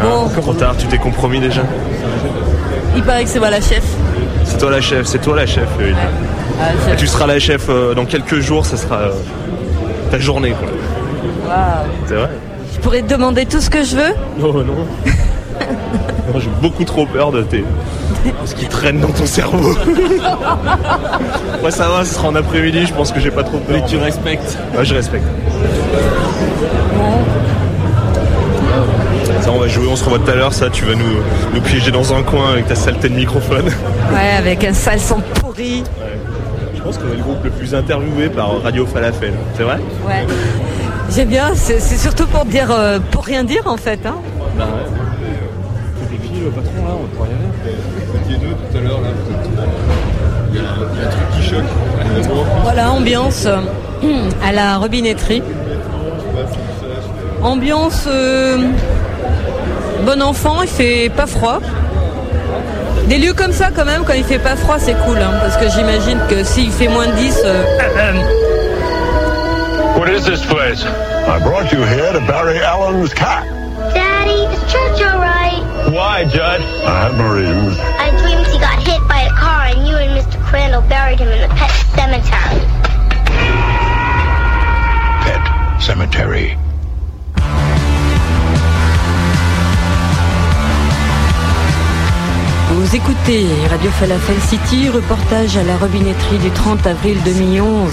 Bon. 0.00 0.28
Ah, 0.34 0.40
trop 0.40 0.54
tard, 0.54 0.76
tu 0.76 0.86
t'es 0.86 0.98
compromis 0.98 1.40
déjà 1.40 1.62
Il 2.96 3.02
paraît 3.02 3.24
que 3.24 3.30
c'est 3.30 3.38
moi 3.38 3.50
la 3.50 3.60
chef. 3.60 3.82
C'est 4.44 4.58
toi 4.58 4.70
la 4.70 4.80
chef, 4.80 5.06
c'est 5.06 5.20
toi 5.20 5.36
la 5.36 5.46
chef. 5.46 5.68
Ah, 6.60 6.96
tu 6.96 7.06
seras 7.06 7.26
la 7.26 7.38
chef 7.38 7.66
euh, 7.68 7.94
dans 7.94 8.04
quelques 8.04 8.40
jours, 8.40 8.64
ça 8.66 8.76
sera 8.76 8.96
euh, 8.96 9.10
ta 10.10 10.18
journée. 10.18 10.54
Waouh. 11.46 11.56
C'est 12.06 12.14
vrai. 12.14 12.28
Je 12.74 12.78
pourrais 12.80 13.02
te 13.02 13.08
demander 13.12 13.46
tout 13.46 13.60
ce 13.60 13.70
que 13.70 13.84
je 13.84 13.96
veux 13.96 14.14
Non, 14.38 14.52
non. 14.64 14.86
J'ai 16.38 16.48
beaucoup 16.60 16.84
trop 16.84 17.04
peur 17.06 17.30
de 17.32 17.42
tes... 17.42 17.64
ce 18.44 18.54
qui 18.54 18.66
traîne 18.66 19.00
dans 19.00 19.10
ton 19.10 19.26
cerveau. 19.26 19.74
ouais, 21.62 21.70
ça 21.70 21.88
va, 21.88 22.04
ce 22.04 22.14
sera 22.14 22.28
en 22.28 22.34
après-midi, 22.34 22.86
je 22.86 22.94
pense 22.94 23.12
que 23.12 23.20
j'ai 23.20 23.30
pas 23.30 23.42
trop 23.44 23.58
peur. 23.58 23.76
Mais 23.76 23.84
tu 23.86 23.96
respectes 23.98 24.56
Ouais, 24.76 24.84
je 24.84 24.94
respecte. 24.94 25.26
Ça, 29.42 29.50
on 29.50 29.58
va 29.58 29.66
jouer, 29.68 29.86
on 29.90 29.96
se 29.96 30.04
revoit 30.04 30.20
tout 30.20 30.30
à 30.30 30.34
l'heure, 30.34 30.52
ça, 30.52 30.70
tu 30.70 30.84
vas 30.84 30.94
nous, 30.94 31.04
nous 31.54 31.60
piéger 31.60 31.90
dans 31.90 32.14
un 32.14 32.22
coin 32.22 32.52
avec 32.52 32.66
ta 32.68 32.74
saleté 32.76 33.08
de 33.08 33.14
microphone. 33.14 33.64
Ouais, 34.12 34.36
avec 34.38 34.62
un 34.64 34.72
sale 34.74 35.00
son 35.00 35.20
pourri. 35.34 35.82
Je 36.76 36.80
pense 36.82 36.98
qu'on 36.98 37.08
est 37.12 37.16
le 37.16 37.22
groupe 37.22 37.42
le 37.44 37.50
plus 37.50 37.74
interviewé 37.74 38.28
par 38.28 38.60
Radio 38.62 38.84
Falafel, 38.86 39.32
c'est 39.56 39.62
vrai? 39.62 39.78
Ouais. 40.06 40.26
J'aime 41.14 41.28
bien, 41.28 41.54
c'est 41.54 41.80
surtout 41.80 42.26
pour 42.26 42.44
dire, 42.44 42.70
euh, 42.70 42.98
pour 43.10 43.24
rien 43.24 43.42
dire 43.44 43.62
en 43.66 43.76
fait. 43.78 44.00
Hein. 44.06 44.16
Bah 44.58 44.64
ouais. 44.64 46.18
Qui 46.28 46.40
le 46.40 46.50
patron 46.50 46.84
là 46.84 46.94
On 47.02 47.16
pourrait 47.16 47.28
y 47.30 47.32
aller 47.32 47.76
Vous 48.06 48.32
étiez 48.32 48.36
deux 48.46 48.54
tout 48.54 48.76
à 48.76 48.80
l'heure 48.80 49.00
là, 49.00 49.08
vous 49.08 49.32
êtes- 49.34 49.50
il 50.50 50.56
y, 50.56 50.58
a, 50.58 50.62
il 50.94 51.00
y 51.00 51.04
a 51.04 51.06
un 51.06 51.10
truc 51.10 51.30
qui 51.34 51.42
choque. 51.48 52.62
Voilà, 52.62 52.90
ambiance 52.92 53.46
euh, 53.46 53.60
à 54.46 54.52
la 54.52 54.76
robinetterie. 54.76 55.42
Ambiance 57.42 58.04
euh, 58.08 58.58
bon 60.04 60.22
enfant, 60.22 60.62
il 60.62 60.68
fait 60.68 61.10
pas 61.16 61.26
froid. 61.26 61.60
Des 63.06 63.18
lieux 63.18 63.34
comme 63.34 63.52
ça 63.52 63.68
quand 63.74 63.84
même, 63.84 64.04
quand 64.04 64.12
il 64.14 64.24
fait 64.24 64.38
pas 64.38 64.56
froid, 64.56 64.76
c'est 64.78 64.94
cool. 65.04 65.18
hein, 65.18 65.32
parce 65.40 65.56
que 65.56 65.68
j'imagine 65.70 66.18
que 66.28 66.44
s'il 66.44 66.70
fait 66.70 66.88
moins 66.88 67.06
de 67.06 67.12
10, 67.12 67.42
euh, 67.44 67.62
What 69.98 70.08
is 70.10 70.24
this 70.24 70.44
place? 70.46 70.84
I 70.84 71.38
brought 71.44 71.70
you 71.72 71.82
here 71.84 72.12
to 72.12 72.20
bury 72.26 72.58
Alan's 72.60 73.12
cat. 73.14 73.44
Daddy, 73.94 74.46
is 74.52 74.72
church 74.72 75.00
alright? 75.02 75.62
Why, 75.92 76.24
Judd? 76.24 76.60
I 76.86 77.02
have 77.04 77.14
Marines. 77.16 77.76
I 77.98 78.10
dreamed 78.22 78.46
he 78.46 78.58
got 78.58 78.78
hit 78.82 79.00
by 79.08 79.22
a 79.22 79.30
car 79.30 79.66
and 79.66 79.86
you 79.86 79.96
and 79.96 80.16
Mr. 80.18 80.40
Crandall 80.42 80.82
buried 80.88 81.20
him 81.20 81.28
in 81.28 81.40
the 81.42 81.54
pet 81.54 81.70
cemetery. 81.94 82.60
Pet 85.22 85.80
Cemetery. 85.82 86.56
Vous 92.82 92.96
écoutez 92.96 93.46
Radio 93.70 93.90
Falafel 93.92 94.40
City, 94.40 94.88
reportage 94.88 95.56
à 95.56 95.62
la 95.62 95.76
robinetterie 95.76 96.38
du 96.38 96.50
30 96.50 96.84
avril 96.88 97.16
2011. 97.24 97.92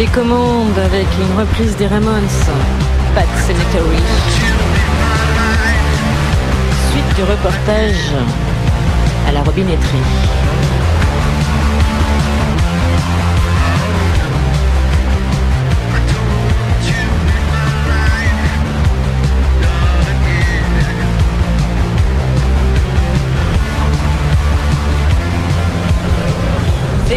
Télécommande 0.00 0.78
avec 0.78 1.06
une 1.20 1.38
reprise 1.38 1.76
des 1.76 1.86
Ramones, 1.86 2.26
Pat 3.14 3.26
Cemetery. 3.46 4.02
Suite 6.90 7.16
du 7.16 7.22
reportage 7.22 8.14
à 9.28 9.32
la 9.32 9.42
robinetterie. 9.42 9.78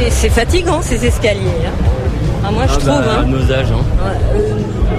C'est 0.10 0.30
fatigant 0.30 0.82
ces 0.82 1.06
escaliers. 1.06 1.66
hein. 1.66 2.03
Ah, 2.46 2.52
moi 2.52 2.64
je 2.68 2.74
Ah 2.74 2.78
trouve. 2.78 2.88
bah, 2.88 2.96
à 3.16 3.20
hein. 3.20 3.26
nos 3.28 3.52
âges, 3.52 3.72
hein. 3.72 3.84
Ouais, 4.04 4.40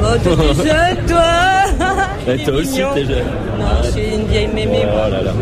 euh, 0.02 0.16
oh, 0.16 0.18
t'es 0.22 0.68
jeune, 0.68 1.06
toi 1.06 1.83
Il 2.26 2.40
est 2.40 2.44
toi 2.44 2.54
aussi, 2.54 2.80
t'es 2.94 3.04
jeune. 3.04 3.18
Non, 3.58 3.66
je 3.84 3.90
suis 3.90 4.14
une 4.14 4.24
vieille 4.26 4.48
mémé. 4.48 4.78
moi. 4.84 5.04
Oh 5.06 5.10
là 5.10 5.22
là. 5.22 5.32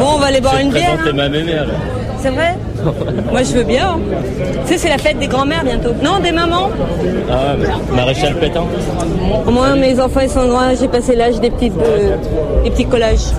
Bon, 0.00 0.06
on 0.14 0.18
va 0.18 0.26
aller 0.26 0.40
boire 0.40 0.54
Je 0.54 0.58
vais 0.58 0.64
une 0.64 0.72
bière. 0.72 0.98
hein. 1.06 1.12
ma 1.14 1.28
mémé 1.28 1.52
alors. 1.54 1.74
C'est 2.18 2.30
vrai 2.30 2.54
Moi, 3.32 3.42
je 3.42 3.52
veux 3.52 3.64
bien. 3.64 3.90
hein. 3.90 3.98
Tu 4.66 4.72
sais, 4.72 4.78
c'est 4.78 4.88
la 4.88 4.98
fête 4.98 5.18
des 5.18 5.26
grands-mères 5.28 5.62
bientôt. 5.64 5.90
Non, 6.02 6.18
des 6.20 6.32
mamans 6.32 6.70
Ah, 7.30 7.54
mais 7.58 7.66
maréchal 7.96 8.34
Pétain 8.36 8.64
Au 9.46 9.50
moins, 9.50 9.76
mes 9.76 10.00
enfants, 10.00 10.20
ils 10.22 10.30
sont 10.30 10.46
grands. 10.48 10.74
J'ai 10.78 10.88
passé 10.88 11.14
l'âge 11.14 11.38
des, 11.40 11.50
petites, 11.50 11.72
euh, 11.80 12.16
des 12.64 12.70
petits 12.70 12.86
collages. 12.86 13.18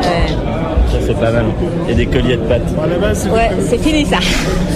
Ouais, 0.00 0.98
Ça, 1.00 1.06
c'est 1.06 1.14
pas 1.20 1.30
mal. 1.30 1.44
Et 1.88 1.94
des 1.94 2.06
colliers 2.06 2.36
de 2.36 2.42
pâtes. 2.42 2.62
ouais 3.32 3.50
c'est 3.60 3.78
fini 3.78 4.04
ça. 4.04 4.16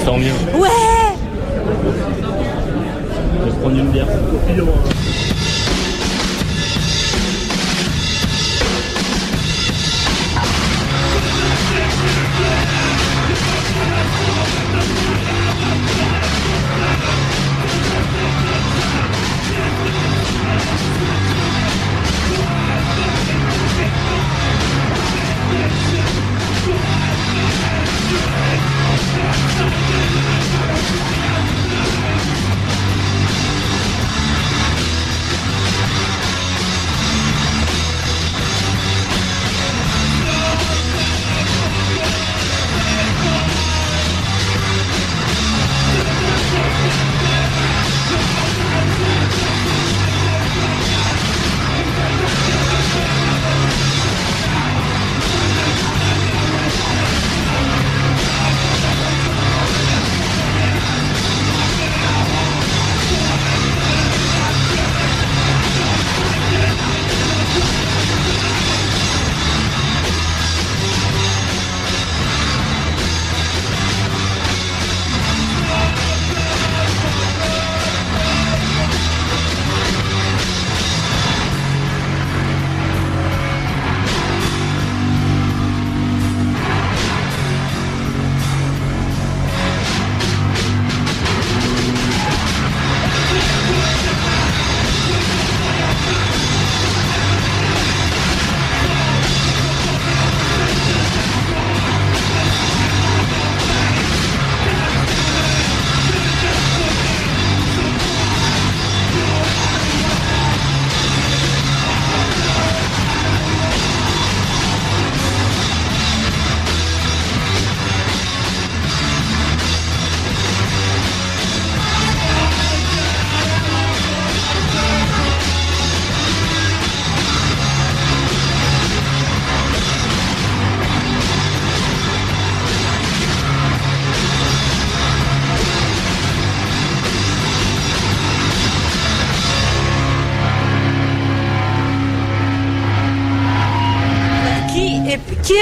Tant 0.05 0.17
mieux. 0.17 0.33
Ouais 0.61 0.69
prendre 3.61 3.79
une 3.79 3.87
bière. 3.89 4.07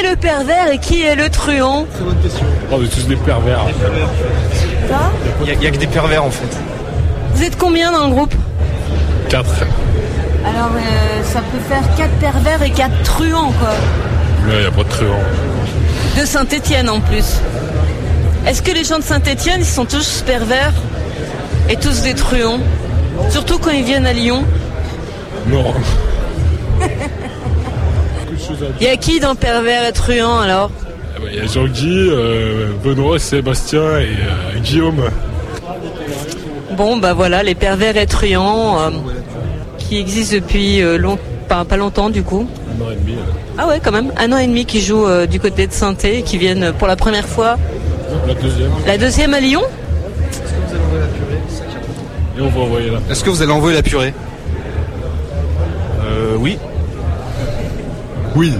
Est, 0.03 0.07
qui 0.07 0.07
est 0.07 0.11
le 0.11 0.17
pervers 0.17 0.73
et 0.73 0.79
qui 0.79 1.03
est 1.03 1.15
le 1.15 1.29
truand 1.29 1.87
Oh, 2.01 2.05
on 2.73 2.83
est 2.83 2.89
tous 2.89 3.07
des 3.07 3.17
pervers. 3.17 3.65
Il 5.45 5.59
n'y 5.59 5.67
a, 5.67 5.71
que 5.71 5.77
des 5.77 5.87
pervers 5.87 6.25
en 6.25 6.31
fait. 6.31 6.57
Vous 7.35 7.43
êtes 7.43 7.57
combien 7.57 7.93
dans 7.93 8.07
le 8.07 8.13
groupe 8.13 8.35
4. 9.29 9.49
Alors 10.45 10.71
euh, 10.75 11.23
ça 11.25 11.41
peut 11.41 11.59
faire 11.69 11.83
4 11.97 12.11
pervers 12.19 12.63
et 12.63 12.71
4 12.71 13.03
truands 13.05 13.53
quoi. 13.59 13.71
Mais 14.47 14.55
il 14.55 14.61
n'y 14.61 14.67
a 14.67 14.71
pas 14.71 14.85
de 14.85 14.89
truand. 14.89 15.21
De 16.19 16.27
Saint-Étienne 16.27 16.89
en 16.89 17.01
plus. 17.01 17.41
Est-ce 18.47 18.61
que 18.61 18.73
les 18.73 18.85
gens 18.85 18.99
de 18.99 19.05
Saint-Étienne 19.05 19.61
ils 19.61 19.67
sont 19.67 19.85
tous 19.85 20.23
pervers 20.27 20.73
et 21.69 21.77
tous 21.77 22.03
des 22.03 22.15
truands? 22.15 22.59
Surtout 23.31 23.59
quand 23.59 23.71
ils 23.71 23.85
viennent 23.85 24.07
à 24.07 24.13
Lyon? 24.13 24.45
Non. 25.47 25.75
À 28.53 28.57
dire. 28.57 28.67
Il 28.81 28.87
y 28.87 28.91
a 28.91 28.97
qui 28.97 29.21
dans 29.21 29.35
pervers 29.35 29.85
et 29.89 29.93
truand 29.93 30.39
alors 30.41 30.71
Ah 31.17 31.19
bah, 31.21 31.27
Il 31.33 31.39
y 31.39 31.41
a 31.41 31.47
Jean-Guy, 31.47 32.09
euh, 32.11 32.69
Benoît, 32.85 33.19
Sébastien 33.19 33.99
et 33.99 34.05
euh, 34.05 34.59
Guillaume. 34.63 35.03
Bon 36.77 36.97
bah 36.97 37.13
voilà 37.13 37.43
les 37.43 37.55
pervers 37.55 37.97
et 37.99 38.07
truands 38.07 38.79
euh, 38.81 38.91
qui 39.79 39.99
existent 39.99 40.37
depuis 40.37 40.81
euh, 40.83 40.97
long- 40.97 41.19
pas, 41.49 41.65
pas 41.65 41.77
longtemps 41.77 42.09
du 42.09 42.23
coup. 42.23 42.49
Un 42.81 42.85
an 42.85 42.91
et 42.91 42.97
demi. 42.97 43.17
Ah 43.59 43.67
ouais 43.69 43.79
quand 43.85 43.93
même, 43.93 44.11
un 44.17 44.33
an 44.33 44.39
et 44.39 44.47
demi 44.47 44.65
qui 44.65 44.81
jouent 44.81 45.07
euh, 45.07 45.27
du 45.27 45.39
côté 45.39 45.67
de 45.67 45.73
saint 45.73 45.95
et 46.05 46.23
qui 46.23 46.39
viennent 46.39 46.73
pour 46.79 46.89
la 46.89 46.97
première 46.97 47.27
fois. 47.29 47.59
La 48.27 48.35
deuxième. 48.35 48.71
La 48.87 48.99
deuxième 48.99 49.35
à 49.35 49.41
Lyon 49.41 49.63
Et 52.39 52.41
on 52.41 52.49
va 52.49 52.61
envoyer 52.61 52.91
là. 52.91 52.99
Est-ce 53.11 53.23
que 53.25 53.31
vous 53.31 53.43
allez 53.43 53.53
envoyer 53.53 53.77
la 53.77 53.83
purée? 53.83 54.15
Euh, 56.05 56.37
oui. 56.39 56.59
Oui. 58.37 58.53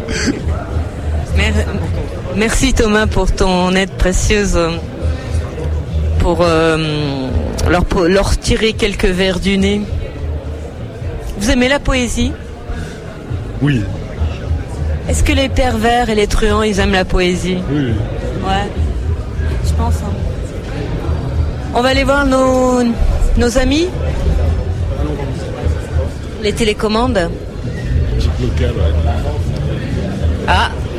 Mer- 1.37 1.67
Merci 2.37 2.73
Thomas 2.73 3.07
pour 3.07 3.31
ton 3.33 3.75
aide 3.75 3.91
précieuse 3.91 4.57
euh, 4.57 4.71
pour 6.19 6.39
euh, 6.41 6.79
leur, 7.69 8.39
tirer 8.39 8.73
quelques 8.73 9.05
vers 9.07 9.39
du 9.39 9.59
nez. 9.59 9.83
Vous 11.39 11.51
aimez 11.51 11.69
la 11.69 11.79
poésie? 11.79 12.33
Oui. 13.61 13.83
Est-ce 15.09 15.23
que 15.25 15.33
les 15.33 15.49
pervers 15.49 16.09
et 16.11 16.15
les 16.15 16.27
truands, 16.27 16.63
ils 16.63 16.79
aiment 16.81 16.93
la 16.93 17.05
poésie? 17.05 17.59
Oui. 17.71 17.93
Ouais, 18.47 18.69
je 19.65 19.73
pense. 19.75 19.95
hein. 19.97 20.13
On 21.75 21.81
va 21.83 21.89
aller 21.91 22.05
voir 22.05 22.25
nos, 22.27 22.83
nos 23.37 23.59
amis 23.59 23.89
Les 26.43 26.53
télécommandes 26.53 27.17
ouais. 27.17 27.29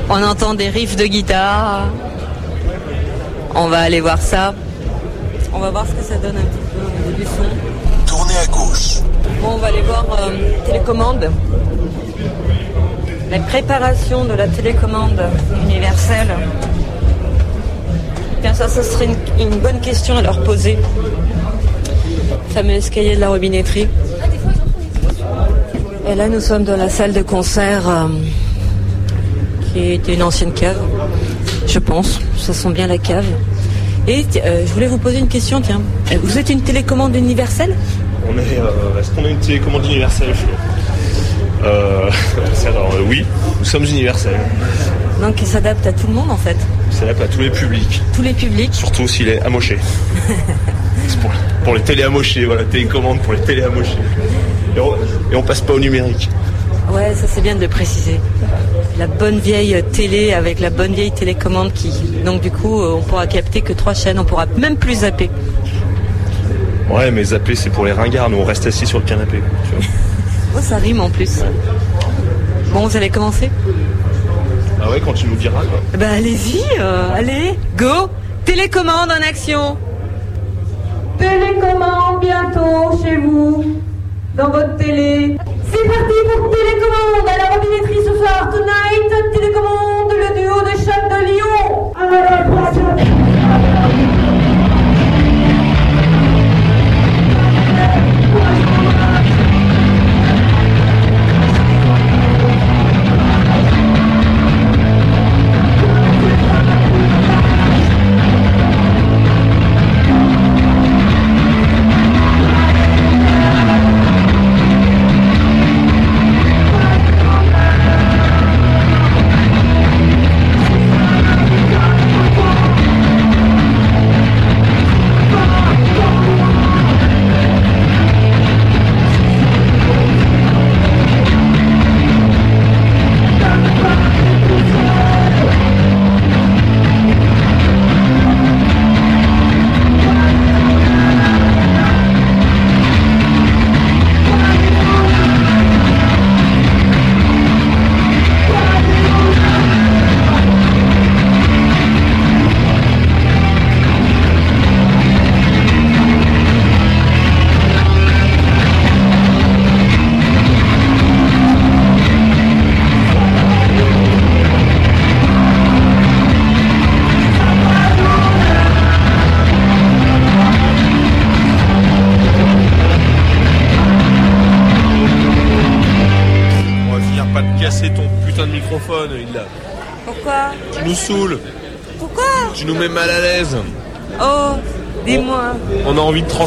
On 0.09 0.21
entend 0.21 0.53
des 0.53 0.69
riffs 0.69 0.95
de 0.95 1.05
guitare. 1.05 1.87
On 3.55 3.67
va 3.67 3.79
aller 3.79 4.01
voir 4.01 4.21
ça. 4.21 4.53
On 5.53 5.59
va 5.59 5.69
voir 5.69 5.85
ce 5.85 5.91
que 5.93 6.03
ça 6.03 6.15
donne 6.17 6.35
un 6.37 6.41
petit 6.41 6.59
peu 6.71 6.79
au 6.85 6.89
niveau 6.89 7.17
du 7.17 7.23
son. 7.23 8.07
Tournez 8.07 8.33
à 8.37 8.47
gauche. 8.47 8.99
Bon, 9.41 9.49
on 9.53 9.57
va 9.57 9.67
aller 9.67 9.81
voir 9.81 10.05
euh, 10.19 10.65
télécommande. 10.65 11.29
La 13.29 13.39
préparation 13.39 14.25
de 14.25 14.33
la 14.33 14.47
télécommande 14.47 15.21
universelle. 15.63 16.33
Tiens, 18.41 18.53
ça, 18.53 18.67
ça 18.67 18.83
serait 18.83 19.05
une, 19.05 19.15
une 19.39 19.59
bonne 19.59 19.79
question 19.79 20.17
à 20.17 20.21
leur 20.21 20.43
poser. 20.43 20.77
Le 22.47 22.53
fameux 22.53 22.73
escalier 22.73 23.15
de 23.15 23.21
la 23.21 23.29
robinetterie. 23.29 23.87
Et 26.07 26.15
là, 26.15 26.27
nous 26.27 26.41
sommes 26.41 26.63
dans 26.63 26.75
la 26.77 26.89
salle 26.89 27.13
de 27.13 27.21
concert 27.21 27.87
euh, 27.87 28.07
qui 29.73 29.93
était 29.93 30.13
une 30.13 30.23
ancienne 30.23 30.53
cave, 30.53 30.77
je 31.67 31.79
pense. 31.79 32.19
Ça 32.37 32.53
sent 32.53 32.69
bien 32.71 32.87
la 32.87 32.97
cave. 32.97 33.25
Et 34.07 34.25
euh, 34.43 34.63
je 34.67 34.73
voulais 34.73 34.87
vous 34.87 34.97
poser 34.97 35.19
une 35.19 35.27
question, 35.27 35.61
tiens. 35.61 35.81
Euh, 36.11 36.15
Vous 36.21 36.37
êtes 36.37 36.49
une 36.49 36.61
télécommande 36.61 37.15
universelle? 37.15 37.75
On 38.27 38.37
est, 38.37 38.59
euh, 38.59 38.99
est-ce 38.99 39.11
qu'on 39.11 39.23
a 39.25 39.29
une 39.29 39.39
télécommande 39.39 39.85
universelle 39.85 40.33
Flo? 40.33 40.49
Euh, 41.63 42.09
alors 42.67 42.93
oui, 43.07 43.25
nous 43.59 43.65
sommes 43.65 43.85
universels. 43.85 44.37
Donc 45.21 45.35
qui 45.35 45.45
s'adapte 45.45 45.87
à 45.87 45.93
tout 45.93 46.07
le 46.07 46.13
monde 46.13 46.29
en 46.31 46.37
fait. 46.37 46.57
C'est 46.91 47.05
là 47.05 47.11
à 47.11 47.27
tous 47.27 47.39
les 47.39 47.49
publics, 47.49 48.01
Tous 48.13 48.21
les 48.21 48.33
publics. 48.33 48.73
surtout 48.73 49.07
s'il 49.07 49.29
est 49.29 49.41
amoché. 49.41 49.77
c'est 51.07 51.19
pour, 51.19 51.31
pour 51.63 51.75
les 51.75 51.81
télé 51.81 52.03
amochés, 52.03 52.43
voilà, 52.45 52.63
télécommande 52.65 53.19
pour 53.19 53.33
les 53.33 53.39
télé 53.41 53.63
amochés. 53.63 53.97
Et 54.75 54.79
on, 54.81 54.93
et 55.31 55.35
on 55.35 55.41
passe 55.43 55.61
pas 55.61 55.73
au 55.73 55.79
numérique. 55.79 56.29
Ouais, 56.91 57.13
ça 57.15 57.25
c'est 57.27 57.41
bien 57.41 57.55
de 57.55 57.61
le 57.61 57.69
préciser. 57.69 58.19
La 58.99 59.07
bonne 59.07 59.39
vieille 59.39 59.83
télé 59.91 60.33
avec 60.33 60.59
la 60.59 60.69
bonne 60.69 60.93
vieille 60.93 61.11
télécommande 61.11 61.73
qui. 61.73 61.91
Donc 62.23 62.41
du 62.41 62.51
coup, 62.51 62.79
euh, 62.81 62.95
on 62.97 63.01
pourra 63.01 63.25
capter 63.27 63.61
que 63.61 63.73
trois 63.73 63.93
chaînes, 63.93 64.19
on 64.19 64.23
pourra 64.23 64.45
même 64.57 64.77
plus 64.77 64.99
zapper. 64.99 65.29
Ouais, 66.89 67.09
mais 67.09 67.23
zapper, 67.23 67.55
c'est 67.55 67.71
pour 67.71 67.85
les 67.85 67.91
ringards. 67.91 68.29
Nous, 68.29 68.37
on 68.37 68.43
reste 68.45 68.67
assis 68.67 68.85
sur 68.85 68.99
le 68.99 69.05
canapé. 69.05 69.37
tu 69.69 69.75
vois. 69.75 69.85
Oh, 70.55 70.59
ça 70.61 70.77
rime 70.77 71.01
en 71.01 71.09
plus. 71.09 71.39
Bon, 72.71 72.85
vous 72.87 72.95
allez 72.95 73.09
commencer 73.09 73.49
Ah 74.81 74.89
ouais, 74.91 75.01
quand 75.03 75.13
tu 75.13 75.27
nous 75.27 75.35
diras, 75.35 75.61
quoi. 75.61 75.79
Bah 75.97 76.09
allez-y, 76.15 76.61
euh, 76.79 77.07
allez, 77.15 77.57
go 77.77 78.09
Télécommande 78.45 79.09
en 79.09 79.27
action 79.27 79.77
Télécommande 81.17 82.19
bientôt 82.21 82.99
chez 83.03 83.17
vous, 83.17 83.77
dans 84.35 84.49
votre 84.49 84.75
télé. 84.77 85.37
C'est 85.73 85.87
parti 85.87 86.13
pour 86.25 86.51
télécommande 86.51 87.27
à 87.27 87.37
la 87.37 87.55
robinetterie 87.55 88.05
ce 88.05 88.15
soir, 88.15 88.47
tonight, 88.51 89.31
télécommande, 89.33 90.11
le 90.11 90.35
duo 90.39 90.61
de 90.61 90.77
choc 90.77 91.09
de 91.09 91.25
Lyon. 91.25 93.22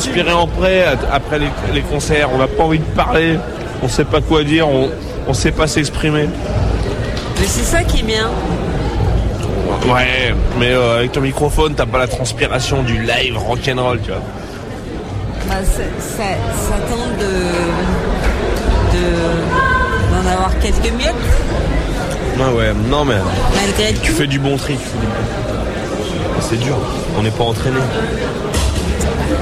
Transpirer 0.00 0.32
en 0.32 0.46
prêt 0.46 0.84
après 1.10 1.38
les, 1.38 1.48
les 1.72 1.80
concerts. 1.80 2.28
On 2.34 2.38
n'a 2.38 2.46
pas 2.48 2.64
envie 2.64 2.78
de 2.78 2.84
parler. 2.84 3.38
On 3.82 3.88
sait 3.88 4.04
pas 4.04 4.20
quoi 4.20 4.44
dire. 4.44 4.68
On, 4.68 4.90
on 5.26 5.32
sait 5.34 5.52
pas 5.52 5.66
s'exprimer. 5.66 6.28
Mais 7.40 7.46
c'est 7.46 7.64
ça 7.64 7.82
qui 7.82 8.00
est 8.00 8.02
bien. 8.02 8.28
Ouais, 9.86 10.34
mais 10.58 10.70
euh, 10.72 10.98
avec 10.98 11.12
ton 11.12 11.20
microphone, 11.20 11.74
t'as 11.76 11.86
pas 11.86 11.98
la 11.98 12.08
transpiration 12.08 12.82
du 12.82 12.98
live 13.02 13.38
rock'n'roll, 13.38 14.00
tu 14.00 14.10
vois. 14.10 14.20
Bah, 15.48 15.54
ça, 15.64 15.82
ça, 16.00 16.24
ça 16.54 16.74
tente 16.88 17.18
de, 17.18 17.32
de- 18.96 20.24
d'en 20.24 20.30
avoir 20.32 20.58
quelques 20.58 20.92
miettes, 20.92 21.14
Ouais, 22.38 22.52
ouais, 22.58 22.72
non 22.90 23.04
mais 23.06 23.14
malgré 23.54 23.94
tu 23.94 24.10
tout. 24.10 24.16
fais 24.18 24.26
du 24.26 24.38
bon 24.38 24.56
tri. 24.58 24.74
tu 24.74 24.80
fais 24.80 24.98
du 24.98 25.06
bon- 25.06 26.40
C'est 26.40 26.56
dur. 26.60 26.76
On 27.18 27.22
n'est 27.22 27.30
pas 27.30 27.44
entraîné. 27.44 27.78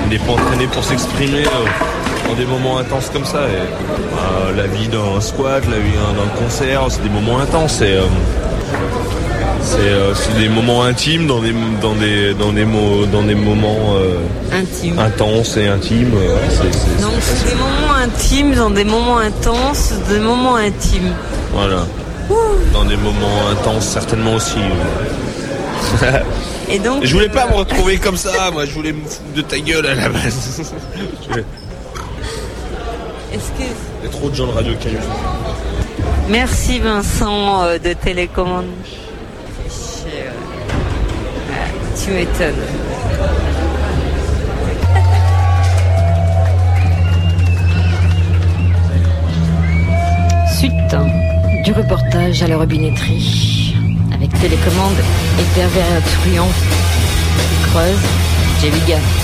On 0.05 0.09
n'est 0.11 0.19
pas 0.19 0.33
entraîné 0.33 0.67
pour 0.67 0.83
s'exprimer 0.85 1.45
euh, 1.45 2.29
dans 2.29 2.35
des 2.35 2.47
moments 2.47 2.79
intenses 2.79 3.11
comme 3.13 3.25
ça. 3.25 3.41
Et, 3.49 3.57
euh, 3.57 4.57
la 4.57 4.67
vie 4.67 4.89
d'un 4.89 5.21
squat, 5.21 5.63
la 5.71 5.79
vie 5.79 5.93
d'un 5.93 6.43
concert, 6.45 6.83
c'est 6.89 7.03
des 7.03 7.09
moments 7.11 7.39
intenses. 7.41 7.81
Et, 7.83 7.95
euh, 7.95 8.03
c'est 9.63 9.79
euh, 9.81 10.13
des 10.39 10.49
moments 10.49 10.83
intimes 10.85 11.27
dans 11.27 11.41
des 11.41 11.55
dans 11.81 11.95
des 11.95 12.35
dans 12.35 12.53
des 12.53 12.65
mo- 12.67 13.07
dans 13.11 13.23
des 13.23 13.35
moments 13.35 13.95
Intime. 14.53 14.99
intenses 14.99 15.57
et 15.57 15.67
intimes. 15.69 16.13
c'est- 16.51 17.03
Donc 17.03 17.13
c'est 17.21 17.49
des 17.49 17.55
moments 17.55 17.95
intimes, 18.03 18.55
dans 18.55 18.71
des 18.71 18.85
moments 18.85 19.19
intenses, 19.19 19.93
des 20.11 20.19
moments 20.21 20.57
intimes. 20.57 21.13
Voilà. 21.55 21.87
Dans 22.73 22.85
des 22.85 22.97
moments 22.97 23.49
intenses, 23.53 23.87
certainement 23.87 24.35
aussi. 24.35 24.59
Et 26.71 26.79
donc. 26.79 27.05
je 27.05 27.13
voulais 27.13 27.29
pas 27.29 27.47
euh, 27.47 27.51
me 27.51 27.55
retrouver 27.55 27.99
comme 27.99 28.17
ça, 28.17 28.51
moi 28.51 28.65
je 28.65 28.73
voulais 28.73 28.93
me 28.93 29.05
foutre 29.05 29.33
de 29.35 29.43
ta 29.43 29.59
gueule 29.59 29.87
à 29.87 29.95
la 29.95 30.09
base. 30.09 30.73
Il 31.31 31.39
Est-ce 33.35 33.51
que 33.51 34.05
y 34.05 34.07
a 34.07 34.11
trop 34.11 34.31
de 34.31 34.35
gens 34.35 34.47
de 34.47 34.53
Radio 34.53 34.75
Caillou. 34.77 34.99
Merci 36.29 36.81
Vincent 36.81 37.65
euh, 37.65 37.79
de 37.79 37.93
télécommande. 37.93 38.67
Euh, 40.07 40.31
tu 42.03 42.11
m'étonnes. 42.11 42.55
Suite 50.57 50.97
du 51.65 51.73
reportage 51.73 52.43
à 52.43 52.47
la 52.47 52.57
robinetterie 52.57 53.54
télécommande 54.45 54.99
et 55.41 55.55
pervers 55.55 56.03
truand 56.21 56.51
qui 57.49 57.71
creuse 57.71 57.99
Jelligan. 58.61 59.24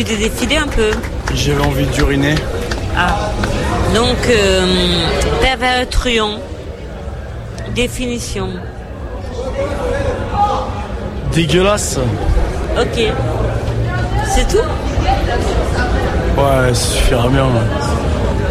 Tu 0.00 0.06
t'es 0.06 0.16
défilé 0.16 0.56
un 0.56 0.66
peu. 0.66 0.90
J'avais 1.34 1.62
envie 1.62 1.84
d'uriner. 1.86 2.34
Ah. 2.96 3.30
Donc, 3.94 4.16
euh, 4.30 4.66
pervers 5.42 5.86
truand. 5.90 6.38
Définition. 7.74 8.48
Dégueulasse. 11.34 11.98
Ok. 12.78 12.98
C'est 14.26 14.48
tout? 14.48 14.64
Ouais, 16.38 16.72
ça 16.72 16.74
suffira 16.74 17.28
bien. 17.28 17.46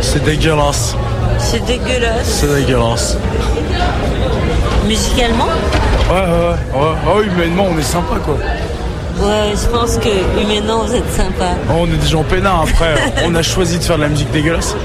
C'est 0.01 0.23
dégueulasse. 0.23 0.95
C'est 1.39 1.65
dégueulasse. 1.65 2.25
C'est 2.25 2.53
dégueulasse. 2.53 3.17
Musicalement? 4.87 5.47
Ouais, 6.11 6.15
ouais, 6.15 6.21
ouais. 6.21 6.79
ouais. 6.79 6.95
Ah 7.07 7.11
oui, 7.17 7.25
humainement, 7.25 7.65
on 7.73 7.77
est 7.79 7.81
sympa, 7.81 8.17
quoi. 8.23 8.37
Ouais, 9.21 9.53
je 9.53 9.67
pense 9.67 9.97
que 9.97 10.09
humainement, 10.41 10.85
vous 10.85 10.95
êtes 10.95 11.11
sympa. 11.11 11.55
Oh, 11.69 11.79
on 11.81 11.87
est 11.87 11.97
des 11.97 12.07
gens 12.07 12.23
peinards. 12.23 12.65
Après, 12.69 12.95
on 13.25 13.35
a 13.35 13.41
choisi 13.41 13.77
de 13.77 13.83
faire 13.83 13.97
de 13.97 14.03
la 14.03 14.09
musique 14.09 14.31
dégueulasse. 14.31 14.75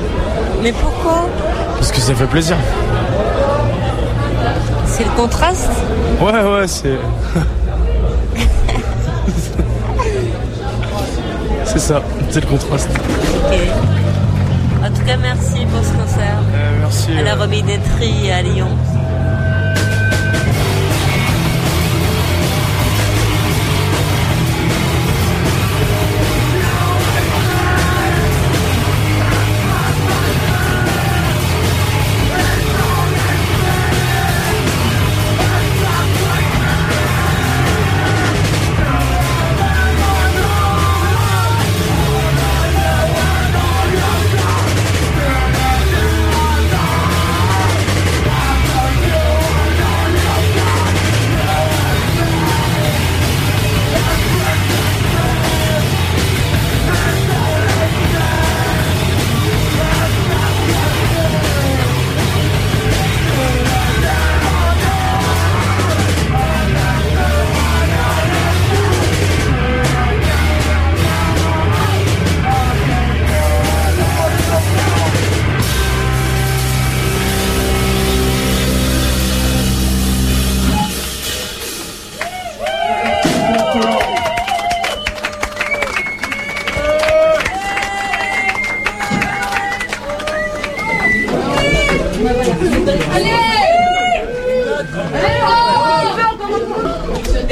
Mais 0.63 0.73
pourquoi? 0.73 1.29
Parce 1.77 1.93
que 1.93 2.01
ça 2.01 2.15
fait 2.15 2.27
plaisir. 2.27 2.57
C'est 4.87 5.05
le 5.05 5.11
contraste? 5.11 5.71
Ouais, 6.21 6.33
ouais, 6.33 6.67
c'est. 6.67 6.99
c'est 11.65 11.79
ça, 11.79 12.03
c'est 12.31 12.41
le 12.41 12.47
contraste. 12.47 12.89
Ok. 12.93 13.59
En 14.85 14.91
tout 14.91 15.05
cas, 15.07 15.17
merci 15.17 15.65
pour 15.67 15.85
ce 15.85 15.93
concert. 15.93 16.39
merci. 16.81 17.13
À 17.19 17.23
la 17.23 17.37
robinetterie 17.37 18.31
à 18.31 18.43
Lyon. 18.43 18.69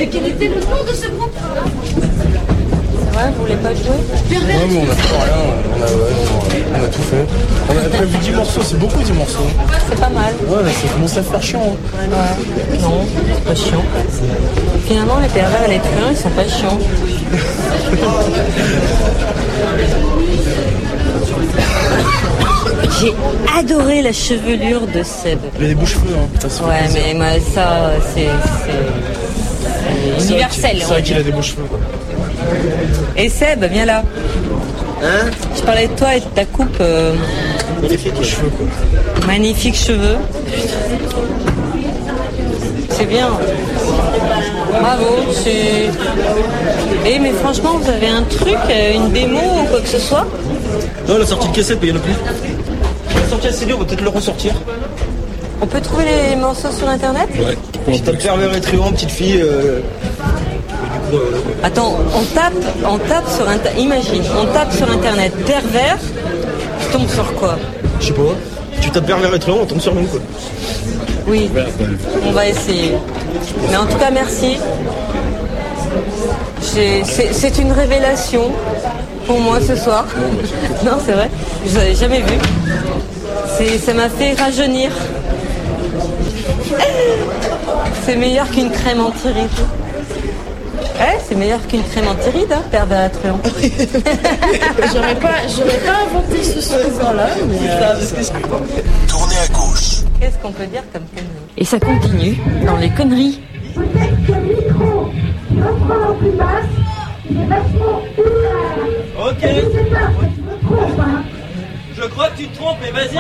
Et 0.03 0.09
quel 0.09 0.27
était 0.27 0.49
le 0.49 0.57
nom 0.57 0.83
de 0.85 0.93
ce 0.93 1.07
groupe 1.11 1.31
C'est 1.95 3.15
vrai, 3.15 3.31
vous 3.37 3.43
voulez 3.43 3.55
pas 3.55 3.73
jouer 3.73 4.01
Ouais, 4.31 4.39
mais 4.69 4.81
on 4.81 4.91
a 4.91 4.95
fait 4.97 5.15
rien. 5.15 5.41
On 5.77 5.81
a, 5.81 5.87
ouais, 5.87 5.93
on 6.75 6.85
a 6.85 6.89
tout 6.89 7.03
fait. 7.03 7.25
On 7.69 7.73
a 7.79 7.83
prévu 7.89 8.17
10 8.19 8.31
morceaux, 8.33 8.63
c'est 8.65 8.79
beaucoup 8.81 9.01
10 9.01 9.13
morceaux. 9.13 9.47
C'est 9.89 10.01
pas 10.01 10.09
mal. 10.09 10.35
Ouais, 10.49 10.73
ça 10.73 10.89
commence 10.93 11.17
à 11.17 11.23
faire 11.23 11.41
chiant. 11.41 11.77
hein. 12.01 12.09
Ouais. 12.11 12.35
Non, 12.81 13.07
c'est 13.33 13.45
pas 13.45 13.55
chiant. 13.55 13.85
Finalement, 14.89 15.21
les 15.21 15.29
pervers 15.29 15.63
et 15.67 15.69
les 15.75 15.79
truands, 15.79 16.11
ils 16.11 16.17
sont 16.17 16.31
pas 16.31 16.49
chiants. 16.49 16.79
J'ai 23.01 23.15
adoré 23.57 24.03
la 24.03 24.13
chevelure 24.13 24.87
de 24.89 25.05
Seb. 25.05 25.39
Il 25.61 25.65
a 25.65 25.69
des 25.69 25.75
hein. 25.75 25.79
Ça, 26.41 26.49
ça 26.49 26.65
fait 26.65 26.69
Ouais, 26.69 26.89
mais 26.93 27.15
moi, 27.15 27.27
ça, 27.55 27.93
c'est 28.15 28.27
universel. 30.21 30.77
C'est 30.79 30.85
vrai 30.85 31.03
qu'il 31.03 31.17
a 31.17 31.23
des 31.23 31.33
bouches-feux. 31.33 31.63
quoi. 31.69 31.79
Et 33.17 33.29
Seb, 33.29 33.65
viens 33.71 33.85
là. 33.87 34.03
Hein 35.03 35.31
Je 35.57 35.63
parlais 35.63 35.89
de 35.89 35.93
toi 35.95 36.15
et 36.17 36.21
de 36.21 36.25
ta 36.27 36.45
coupe. 36.45 36.77
euh, 36.81 37.15
Magnifique 37.83 38.23
cheveux, 38.23 38.51
quoi. 38.51 39.27
magnifiques 39.27 39.75
cheveux. 39.77 40.17
C'est 42.91 43.07
bien. 43.07 43.29
Bravo. 44.81 45.07
c'est- 45.33 45.91
Eh, 47.05 47.19
mais 47.19 47.33
franchement, 47.33 47.79
vous 47.81 47.91
avez 47.91 48.09
un 48.09 48.23
truc, 48.23 48.57
euh, 48.71 48.95
une 48.95 49.11
démo 49.11 49.39
ou 49.41 49.65
quoi 49.69 49.81
que 49.81 49.89
ce 49.89 49.99
soit 49.99 50.27
Non, 51.09 51.19
la 51.19 51.27
sortie 51.27 51.49
de 51.49 51.55
cassette, 51.57 51.79
mais 51.83 51.89
il 51.89 51.95
n'y 51.95 51.99
en 51.99 52.03
a 52.03 52.05
plus. 52.05 52.15
La 53.23 53.29
sortie 53.29 53.47
de 53.49 53.53
CD, 53.53 53.73
on 53.75 53.79
va 53.79 53.85
peut-être 53.85 54.03
le 54.03 54.09
ressortir. 54.11 54.53
On 55.61 55.67
peut 55.67 55.81
trouver 55.81 56.05
les 56.31 56.37
morceaux 56.37 56.71
sur 56.71 56.89
internet 56.89 57.29
Ouais. 57.39 57.57
Je 57.89 57.99
tape 57.99 58.19
pervers 58.19 58.55
et 58.55 58.61
truand, 58.61 58.93
petite 58.93 59.11
fille. 59.11 59.41
euh, 59.43 59.81
Attends, 61.63 61.97
on 62.15 62.23
tape, 62.35 62.53
on 62.89 62.99
tape 62.99 63.29
sur 63.29 63.49
internet. 63.49 63.75
Imagine, 63.79 64.23
on 64.41 64.47
tape 64.53 64.73
sur 64.73 64.91
internet 64.91 65.33
pervers, 65.45 65.99
tu 66.81 66.87
tombes 66.97 67.09
sur 67.09 67.33
quoi? 67.35 67.57
Je 68.01 68.07
sais 68.07 68.13
pas. 68.13 68.23
Tu 68.81 68.91
tapes 68.91 69.07
pervers 69.07 69.35
et 69.35 69.39
truand, 69.39 69.59
on 69.63 69.67
tombe 69.67 69.81
sur 69.81 69.95
nous, 69.95 70.07
quoi. 70.07 70.21
Oui, 71.29 71.51
on 72.27 72.33
va 72.33 72.47
essayer. 72.49 72.95
Mais 73.71 73.77
en 73.77 73.87
tout 73.87 73.99
cas, 73.99 74.11
merci. 74.11 74.57
C'est 76.63 77.59
une 77.59 77.73
révélation 77.73 78.51
pour 79.27 79.39
moi 79.41 79.59
ce 79.67 79.77
soir. 79.77 80.07
Non, 80.85 80.93
c'est 81.05 81.13
vrai, 81.13 81.31
je 81.69 81.77
l'avais 81.77 81.95
jamais 81.95 82.21
vu. 82.21 83.79
Ça 83.79 83.95
m'a 83.95 84.09
fait 84.09 84.33
rajeunir. 84.35 84.91
C'est 88.05 88.17
meilleur 88.17 88.49
qu'une 88.51 88.71
crème 88.71 89.01
anti-rides. 89.01 89.49
Eh, 91.01 91.19
c'est 91.27 91.35
meilleur 91.35 91.65
qu'une 91.67 91.83
crème 91.85 92.07
anti-rides, 92.09 92.53
hein, 92.53 92.63
pervers 92.71 93.05
à 93.07 93.09
truand. 93.09 93.39
J'aurais 94.93 95.15
pas, 95.17 95.35
j'aurais 95.49 95.79
pas 95.79 96.03
inventé 96.07 96.43
ce 96.43 96.61
slogan-là, 96.61 97.29
mais. 97.49 97.57
euh, 97.69 97.95
Tournez 99.09 99.35
à 99.37 99.49
gauche. 99.53 100.03
Qu'est-ce 100.21 100.39
qu'on 100.39 100.53
peut 100.53 100.67
dire 100.67 100.83
comme 100.93 101.03
connerie? 101.15 101.29
Et 101.57 101.65
ça 101.65 101.79
continue 101.81 102.37
dans 102.67 102.77
les 102.77 102.91
conneries. 102.91 103.41
Ok. 109.19 109.43
Je 112.03 112.09
crois 112.09 112.29
que 112.31 112.39
tu 112.39 112.49
te 112.49 112.57
trompes, 112.57 112.79
mais 112.83 112.91
vas-y, 112.91 113.15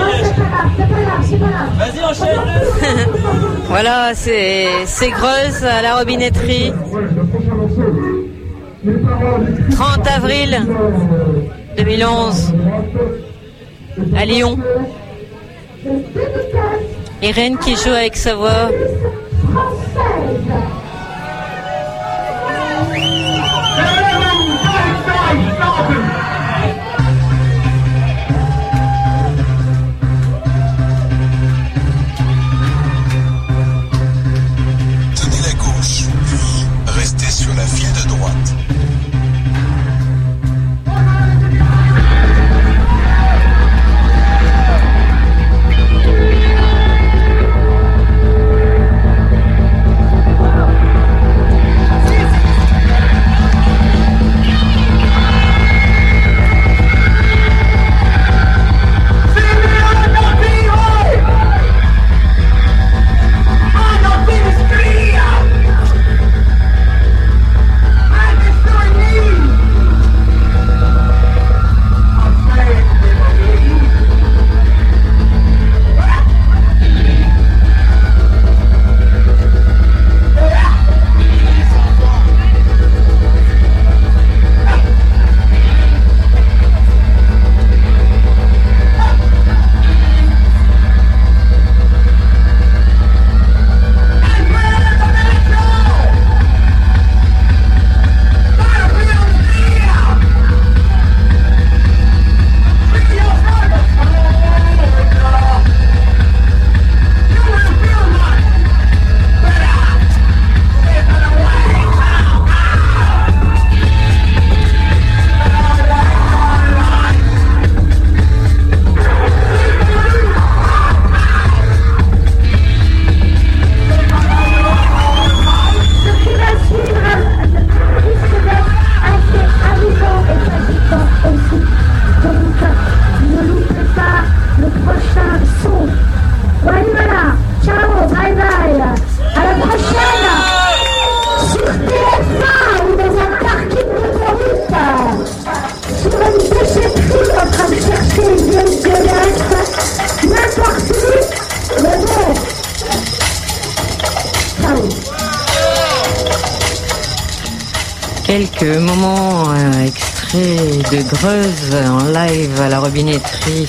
vas-y, 1.78 2.04
enchaîne-le. 2.04 3.62
Voilà, 3.68 4.12
c'est 4.14 4.66
c'est 4.86 5.10
Greuze 5.10 5.64
à 5.64 5.82
la 5.82 5.98
robinetterie. 5.98 6.72
30 9.70 10.06
avril 10.08 10.66
2011 11.76 12.54
à 14.16 14.24
Lyon. 14.24 14.58
Irène 17.22 17.58
qui 17.58 17.76
joue 17.76 17.90
avec 17.90 18.16
sa 18.16 18.34
voix. 18.34 18.68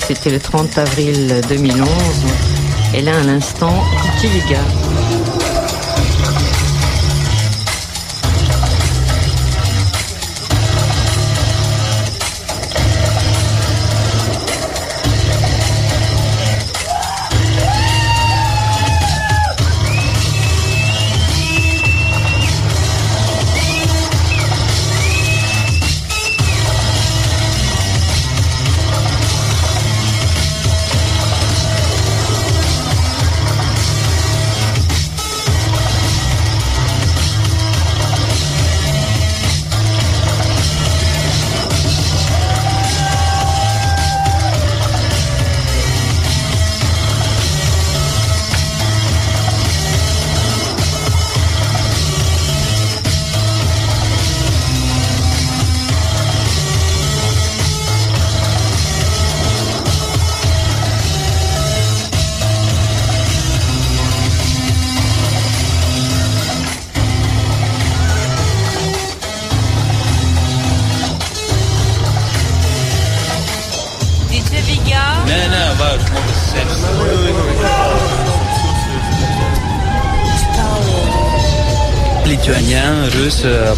C'était 0.07 0.29
le 0.29 0.39
30 0.39 0.77
avril 0.77 1.41
2011. 1.47 1.87
Et 2.93 3.01
là, 3.01 3.19
à 3.19 3.23
l'instant, 3.23 3.73
DJ 4.17 4.23
Liga. 4.33 4.59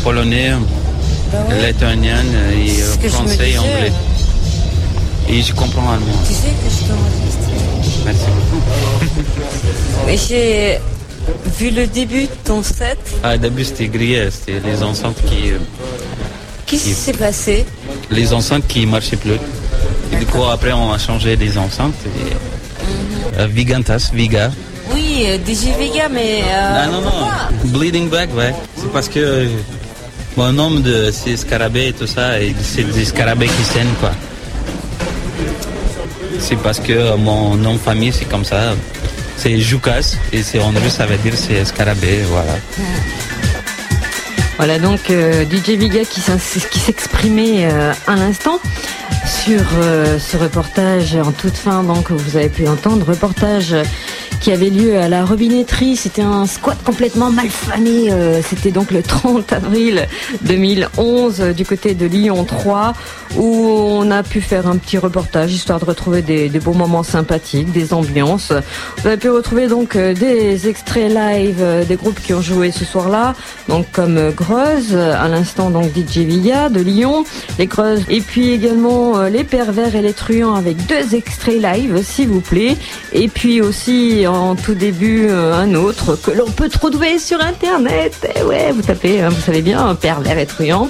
Polonais, 0.05 0.51
lituanien 1.67 2.21
et 2.53 2.69
ce 2.69 2.95
que 2.99 3.07
euh, 3.07 3.09
je 3.09 3.23
me 3.23 3.27
français 3.27 3.49
et 3.51 3.57
anglais. 3.57 3.91
Et 5.27 5.41
je 5.41 5.51
comprends 5.53 5.89
allemand. 5.93 6.19
Tu 6.27 6.33
sais 6.33 6.53
que 6.61 6.69
je 6.69 6.81
t'enregistre. 6.87 7.49
Merci 8.05 8.25
beaucoup. 8.37 8.63
J'ai 10.29 10.79
vu 11.57 11.71
le 11.71 11.87
début 11.87 12.25
de 12.25 12.35
ton 12.43 12.61
set. 12.61 12.99
Ah, 13.23 13.35
début, 13.35 13.65
c'était 13.65 13.87
grillé, 13.87 14.29
c'était 14.29 14.59
les 14.63 14.83
enceintes 14.83 15.17
qui. 15.27 15.49
euh, 15.51 15.57
Qu'est-ce 16.67 16.83
qui 16.83 16.93
s'est 16.93 17.13
passé? 17.13 17.65
Les 18.11 18.31
enceintes 18.31 18.67
qui 18.67 18.85
marchaient 18.85 19.17
plus. 19.17 19.39
Et 20.13 20.17
du 20.17 20.25
coup, 20.27 20.43
après, 20.43 20.71
on 20.73 20.91
a 20.93 20.99
changé 20.99 21.35
des 21.35 21.57
enceintes. 21.57 21.95
Et, 22.05 23.39
euh, 23.39 23.47
Vigantas, 23.47 24.11
Viga. 24.13 24.51
Oui, 24.93 25.25
euh, 25.25 25.37
DJ 25.39 25.75
Vega, 25.79 26.07
mais. 26.11 26.41
euh, 26.43 26.83
ah 26.83 26.87
non, 26.91 27.01
non, 27.01 27.11
Bleeding 27.77 28.07
Back, 28.09 28.29
ouais. 28.37 28.53
C'est 28.77 28.91
parce 28.93 29.09
que 29.09 29.19
euh, 29.19 29.47
mon 30.37 30.51
nom 30.51 30.71
de 30.79 31.11
c'est 31.11 31.37
scarabée 31.37 31.87
et 31.87 31.93
tout 31.93 32.07
ça, 32.07 32.39
et 32.41 32.55
c'est 32.61 32.83
des 32.83 33.05
scarabées 33.05 33.47
qui 33.47 33.63
saignent, 33.63 33.95
quoi. 33.99 34.11
C'est 36.39 36.57
parce 36.57 36.79
que 36.79 36.93
euh, 36.93 37.17
mon 37.17 37.55
nom 37.55 37.73
de 37.73 37.79
famille, 37.79 38.11
c'est 38.11 38.25
comme 38.25 38.45
ça. 38.45 38.73
C'est 39.37 39.59
Jukas, 39.59 40.15
et 40.31 40.43
c'est 40.43 40.59
en 40.59 40.71
ça 40.89 41.05
veut 41.05 41.17
dire 41.17 41.33
c'est 41.35 41.63
scarabée, 41.65 42.19
voilà. 42.29 42.55
Voilà 44.57 44.79
donc 44.79 45.09
euh, 45.09 45.43
DJ 45.43 45.71
Viga 45.71 46.05
qui 46.05 46.21
qui 46.71 46.79
s'exprimait 46.79 47.65
euh, 47.65 47.91
à 48.07 48.15
l'instant 48.15 48.59
sur 49.27 49.61
euh, 49.81 50.17
ce 50.17 50.37
reportage 50.37 51.15
en 51.15 51.33
toute 51.33 51.57
fin 51.57 51.83
donc 51.83 52.09
vous 52.09 52.37
avez 52.37 52.47
pu 52.47 52.65
entendre 52.67 53.05
reportage 53.05 53.75
qui 54.39 54.51
avait 54.51 54.69
lieu 54.69 54.97
à 54.97 55.07
la 55.07 55.25
robinetterie 55.25 55.95
c'était 55.95 56.21
un 56.21 56.45
squat 56.45 56.77
complètement 56.83 57.31
malfamé 57.31 58.11
euh, 58.11 58.41
c'était 58.41 58.71
donc 58.71 58.91
le 58.91 59.01
30 59.01 59.51
avril 59.53 60.07
2011 60.41 61.41
euh, 61.41 61.53
du 61.53 61.65
côté 61.65 61.93
de 61.93 62.05
Lyon 62.05 62.43
3 62.43 62.93
où 63.37 63.43
on 63.43 64.11
a 64.11 64.23
pu 64.23 64.41
faire 64.41 64.67
un 64.67 64.77
petit 64.77 64.97
reportage 64.97 65.53
histoire 65.53 65.79
de 65.79 65.85
retrouver 65.85 66.21
des, 66.21 66.49
des 66.49 66.59
beaux 66.59 66.73
moments 66.73 67.03
sympathiques 67.03 67.71
des 67.71 67.93
ambiances. 67.93 68.53
Vous 68.97 69.07
avez 69.07 69.17
pu 69.17 69.29
retrouver 69.29 69.67
donc 69.67 69.95
euh, 69.95 70.13
des 70.13 70.67
extraits 70.69 71.11
live 71.13 71.85
des 71.87 71.95
groupes 71.95 72.19
qui 72.21 72.33
ont 72.33 72.41
joué 72.41 72.71
ce 72.71 72.85
soir-là. 72.85 73.35
Donc 73.67 73.87
comme 73.91 74.31
Greuze, 74.31 74.95
à 74.95 75.27
l'instant 75.27 75.69
donc 75.69 75.91
DJ 75.95 76.19
Villa 76.19 76.69
de 76.69 76.79
Lyon, 76.79 77.25
les 77.59 77.67
Greuze, 77.67 78.03
et 78.09 78.21
puis 78.21 78.51
également 78.51 79.23
les 79.23 79.43
pervers 79.43 79.95
et 79.95 80.01
les 80.01 80.13
truands 80.13 80.55
avec 80.55 80.77
deux 80.85 81.15
extraits 81.15 81.61
live 81.61 82.01
s'il 82.03 82.29
vous 82.29 82.41
plaît, 82.41 82.77
et 83.11 83.27
puis 83.27 83.61
aussi 83.61 84.24
en 84.27 84.55
tout 84.55 84.73
début 84.73 85.27
euh, 85.29 85.53
un 85.53 85.73
autre 85.75 86.15
que 86.15 86.31
l'on 86.31 86.49
peut 86.49 86.69
trouver 86.69 87.19
sur 87.19 87.41
internet, 87.41 88.31
Eh 88.35 88.43
ouais 88.43 88.71
vous 88.71 88.81
tapez, 88.81 89.21
hein, 89.21 89.29
vous 89.29 89.41
savez 89.41 89.61
bien, 89.61 89.95
pervers 89.95 90.37
et 90.37 90.45
truands, 90.45 90.89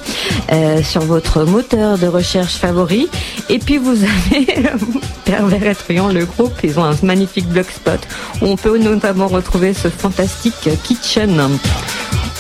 euh, 0.51 0.81
sur 0.81 1.01
votre 1.01 1.43
moteur 1.43 1.97
de 1.97 2.07
recherche 2.07 2.55
favori, 2.55 3.09
et 3.49 3.59
puis 3.59 3.77
vous 3.77 3.97
avez 4.03 4.69
pervers 5.25 5.63
et 5.63 6.13
le 6.13 6.25
groupe, 6.25 6.53
ils 6.63 6.79
ont 6.79 6.83
un 6.83 6.95
magnifique 7.03 7.47
blogspot 7.47 7.99
où 8.41 8.45
on 8.45 8.55
peut 8.55 8.77
notamment 8.77 9.27
retrouver 9.27 9.73
ce 9.73 9.89
fantastique 9.89 10.69
kitchen. 10.83 11.57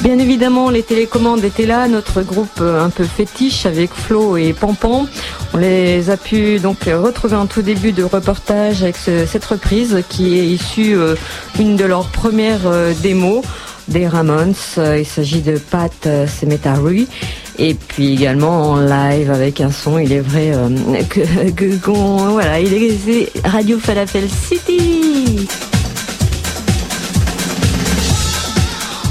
Bien 0.01 0.19
évidemment, 0.19 0.69
les 0.69 0.83
télécommandes 0.83 1.43
étaient 1.43 1.65
là, 1.65 1.87
notre 1.87 2.21
groupe 2.21 2.59
euh, 2.61 2.83
un 2.83 2.89
peu 2.89 3.05
fétiche 3.05 3.65
avec 3.65 3.91
Flo 3.93 4.37
et 4.37 4.53
Pampan. 4.53 5.07
On 5.53 5.57
les 5.57 6.09
a 6.09 6.17
pu 6.17 6.59
donc 6.59 6.79
retrouver 6.83 7.35
en 7.37 7.45
tout 7.47 7.61
début 7.61 7.91
de 7.91 8.03
reportage 8.03 8.83
avec 8.83 8.97
ce- 8.97 9.25
cette 9.25 9.45
reprise 9.45 10.03
qui 10.09 10.37
est 10.37 10.45
issue 10.45 10.95
euh, 10.95 11.15
une 11.59 11.75
de 11.77 11.85
leurs 11.85 12.07
premières 12.09 12.65
euh, 12.67 12.93
démos 13.01 13.43
des 13.87 14.07
Ramones. 14.07 14.53
Euh, 14.77 14.99
Il 14.99 15.05
s'agit 15.05 15.41
de 15.41 15.57
Pat 15.57 16.07
Cemetery. 16.27 17.07
Et 17.57 17.73
puis 17.73 18.13
également 18.13 18.71
en 18.71 18.75
live 18.81 19.31
avec 19.31 19.61
un 19.61 19.71
son, 19.71 19.97
il 19.97 20.11
est 20.11 20.19
vrai 20.19 20.51
que, 21.09 21.49
que- 21.51 21.89
voilà, 22.31 22.59
il 22.59 22.73
est 22.73 23.31
Radio 23.47 23.79
Falafel 23.79 24.27
City. 24.29 25.47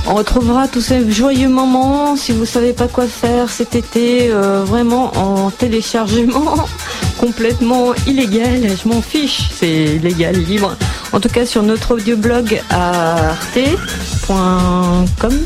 On 0.06 0.14
retrouvera 0.14 0.68
tous 0.68 0.82
ces 0.82 1.10
joyeux 1.10 1.48
moments 1.48 2.14
si 2.16 2.32
vous 2.32 2.44
savez 2.44 2.74
pas 2.74 2.88
quoi 2.88 3.06
faire 3.06 3.48
cet 3.48 3.74
été, 3.74 4.30
euh, 4.30 4.62
vraiment 4.64 5.16
en 5.16 5.50
téléchargement 5.50 6.66
complètement 7.18 7.94
illégal. 8.06 8.68
Je 8.82 8.88
m'en 8.88 9.00
fiche, 9.00 9.48
c'est 9.58 9.96
illégal, 9.96 10.36
libre. 10.36 10.76
En 11.12 11.20
tout 11.20 11.30
cas 11.30 11.46
sur 11.46 11.62
notre 11.62 11.94
audioblog 11.94 12.60
à 12.68 13.30
arte.com, 13.30 15.38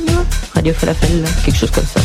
Radio 0.54 0.74
Falafel, 0.74 1.24
quelque 1.44 1.58
chose 1.58 1.70
comme 1.70 1.84
ça. 1.84 2.00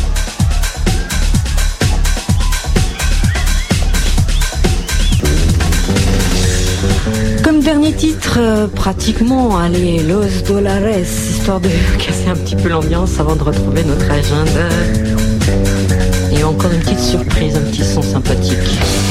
Dernier 7.84 7.97
titre, 7.97 8.38
euh, 8.38 8.67
pratiquement, 8.67 9.57
allez, 9.57 9.99
Los 10.03 10.43
Dolares, 10.47 10.99
histoire 10.99 11.59
de 11.59 11.67
casser 11.97 12.29
un 12.29 12.36
petit 12.36 12.55
peu 12.55 12.69
l'ambiance 12.69 13.19
avant 13.19 13.36
de 13.36 13.43
retrouver 13.43 13.84
notre 13.84 14.09
agenda. 14.09 14.69
Et 16.31 16.43
encore 16.45 16.71
une 16.71 16.79
petite 16.79 16.99
surprise, 16.99 17.57
un 17.57 17.61
petit 17.71 17.84
son 17.84 18.01
sympathique. 18.01 19.03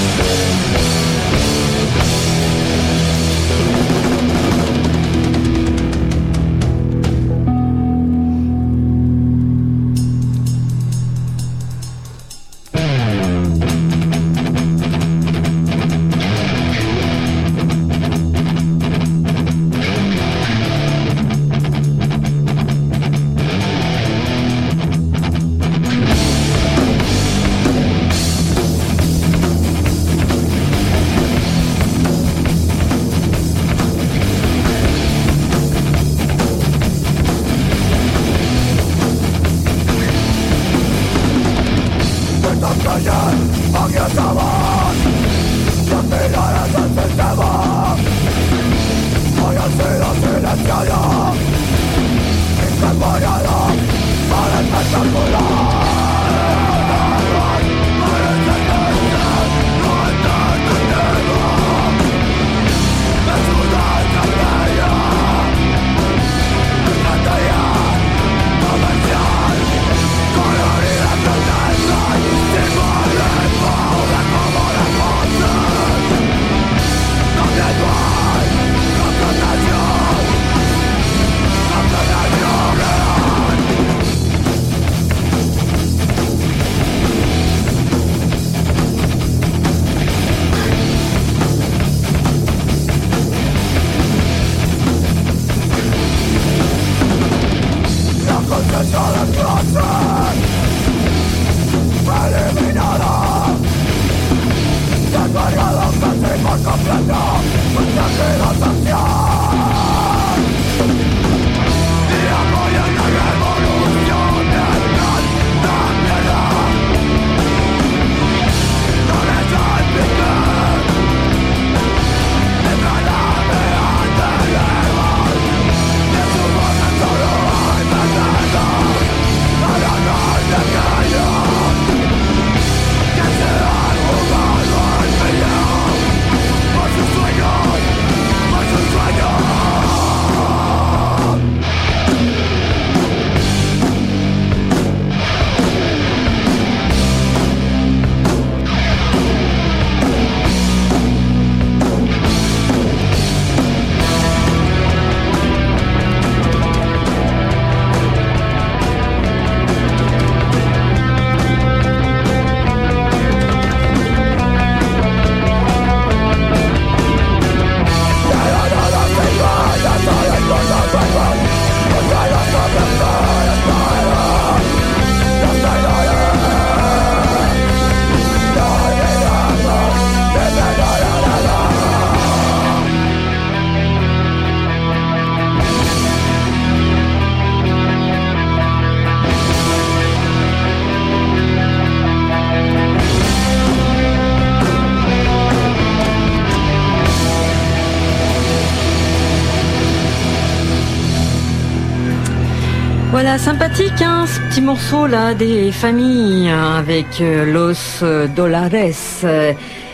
Voilà, 203.24 203.38
sympathique, 203.38 204.02
hein, 204.02 204.24
ce 204.26 204.40
petit 204.40 204.60
morceau 204.60 205.06
là 205.06 205.32
des 205.32 205.70
familles 205.70 206.48
hein, 206.48 206.74
avec 206.76 207.20
euh, 207.20 207.44
Los 207.44 208.04
Dolares. 208.34 208.74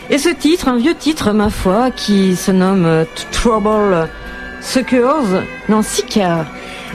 Et 0.09 0.17
ce 0.17 0.29
titre, 0.29 0.67
un 0.67 0.77
vieux 0.77 0.95
titre, 0.95 1.31
ma 1.31 1.51
foi, 1.51 1.91
qui 1.91 2.35
se 2.35 2.49
nomme 2.49 2.87
euh, 2.87 3.05
Trouble 3.31 4.09
Suckers, 4.61 5.43
non, 5.69 5.83
Seeker. 5.83 6.47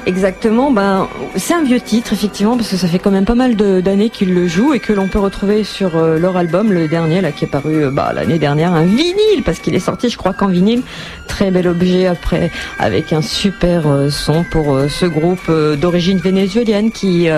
Exactement, 0.07 0.71
ben 0.71 1.09
c'est 1.35 1.55
un 1.55 1.63
vieux 1.63 1.81
titre 1.81 2.13
effectivement 2.13 2.57
parce 2.59 2.69
que 2.69 2.77
ça 2.77 2.89
fait 2.89 2.99
quand 2.99 3.11
même 3.11 3.25
pas 3.25 3.35
mal 3.35 3.57
d'années 3.57 4.11
qu'il 4.11 4.35
le 4.35 4.47
joue 4.47 4.75
et 4.75 4.79
que 4.79 4.93
l'on 4.93 5.09
peut 5.09 5.19
retrouver 5.19 5.65
sur 5.65 5.97
euh, 5.97 6.19
leur 6.19 6.37
album, 6.37 6.73
le 6.73 6.89
dernier 6.89 7.23
là 7.23 7.33
qui 7.33 7.47
est 7.47 7.49
paru 7.49 7.85
euh, 7.85 7.91
bah, 7.91 8.13
l'année 8.15 8.39
dernière, 8.39 8.75
un 8.75 8.85
vinyle 8.85 9.43
parce 9.47 9.61
qu'il 9.61 9.75
est 9.75 9.81
sorti 9.81 10.11
je 10.11 10.19
crois 10.19 10.35
qu'en 10.35 10.49
vinyle, 10.49 10.83
très 11.27 11.51
bel 11.51 11.67
objet 11.67 12.07
après 12.07 12.51
avec 12.79 13.15
un 13.15 13.23
super 13.23 13.87
euh, 13.87 14.11
son 14.11 14.45
pour 14.45 14.79
ce 14.91 15.07
groupe 15.07 15.51
d'origine 15.81 16.19
vénézuélienne 16.19 16.91
qui 16.91 17.29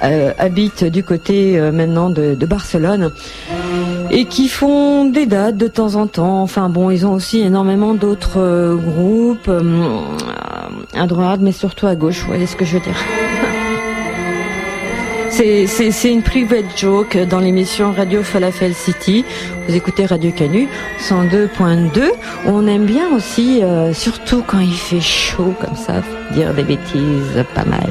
habite 0.00 0.84
du 0.84 1.02
côté 1.02 1.60
maintenant 1.72 2.10
de, 2.10 2.34
de 2.34 2.46
Barcelone 2.46 3.10
et 4.10 4.26
qui 4.26 4.48
font 4.48 5.06
des 5.06 5.26
dates 5.26 5.56
de 5.56 5.66
temps 5.66 5.96
en 5.96 6.06
temps. 6.06 6.42
Enfin 6.42 6.68
bon, 6.68 6.90
ils 6.90 7.06
ont 7.06 7.12
aussi 7.12 7.40
énormément 7.40 7.94
d'autres 7.94 8.76
groupes 8.76 9.50
à 10.94 11.06
droite, 11.06 11.40
mais 11.42 11.52
surtout 11.52 11.86
à 11.86 11.94
gauche. 11.94 12.20
Vous 12.20 12.28
voyez 12.28 12.46
ce 12.46 12.56
que 12.56 12.64
je 12.64 12.74
veux 12.74 12.80
dire 12.82 12.96
C'est- 15.30 16.10
une 16.12 16.22
private 16.22 16.64
joke 16.76 17.16
dans 17.30 17.38
l'émission 17.38 17.92
Radio 17.92 18.22
Falafel 18.24 18.74
City. 18.74 19.24
Vous 19.68 19.74
écoutez 19.76 20.04
Radio 20.06 20.32
Canu 20.32 20.68
102.2. 21.00 22.10
On 22.46 22.66
aime 22.66 22.86
bien 22.86 23.08
aussi, 23.14 23.62
euh, 23.62 23.92
surtout 23.92 24.42
quand 24.44 24.58
il 24.58 24.74
fait 24.74 25.00
chaud 25.00 25.54
comme 25.60 25.76
ça, 25.76 26.02
dire 26.32 26.52
des 26.54 26.64
bêtises 26.64 27.44
pas 27.54 27.64
mal. 27.64 27.86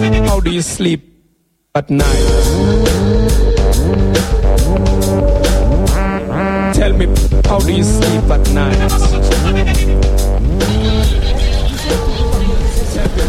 How 0.00 0.40
do 0.40 0.50
you 0.50 0.62
sleep 0.62 1.02
at 1.74 1.90
night? 1.90 2.06
Tell 6.74 6.92
me, 6.94 7.06
how 7.44 7.58
do 7.58 7.70
you 7.72 7.84
sleep 7.84 8.30
at 8.30 8.48
night? 8.50 8.80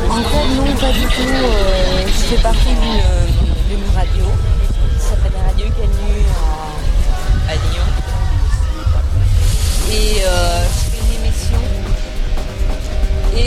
En 0.10 0.24
fait, 0.24 0.48
non, 0.56 0.76
pas 0.80 0.92
du 0.94 1.02
tout. 1.02 1.28
Euh, 1.28 2.08
je 2.08 2.36
fais 2.36 2.42
partie 2.42 2.70
d'une 2.70 3.02
euh, 3.04 3.94
radio 3.94 4.26
qui 4.96 5.04
s'appelle 5.04 5.38
Radio 5.46 5.66
Canu 5.76 6.24
à, 6.32 7.52
à 7.52 7.56
Lyon. 7.56 7.88
Et 9.92 10.24
euh, 10.26 10.51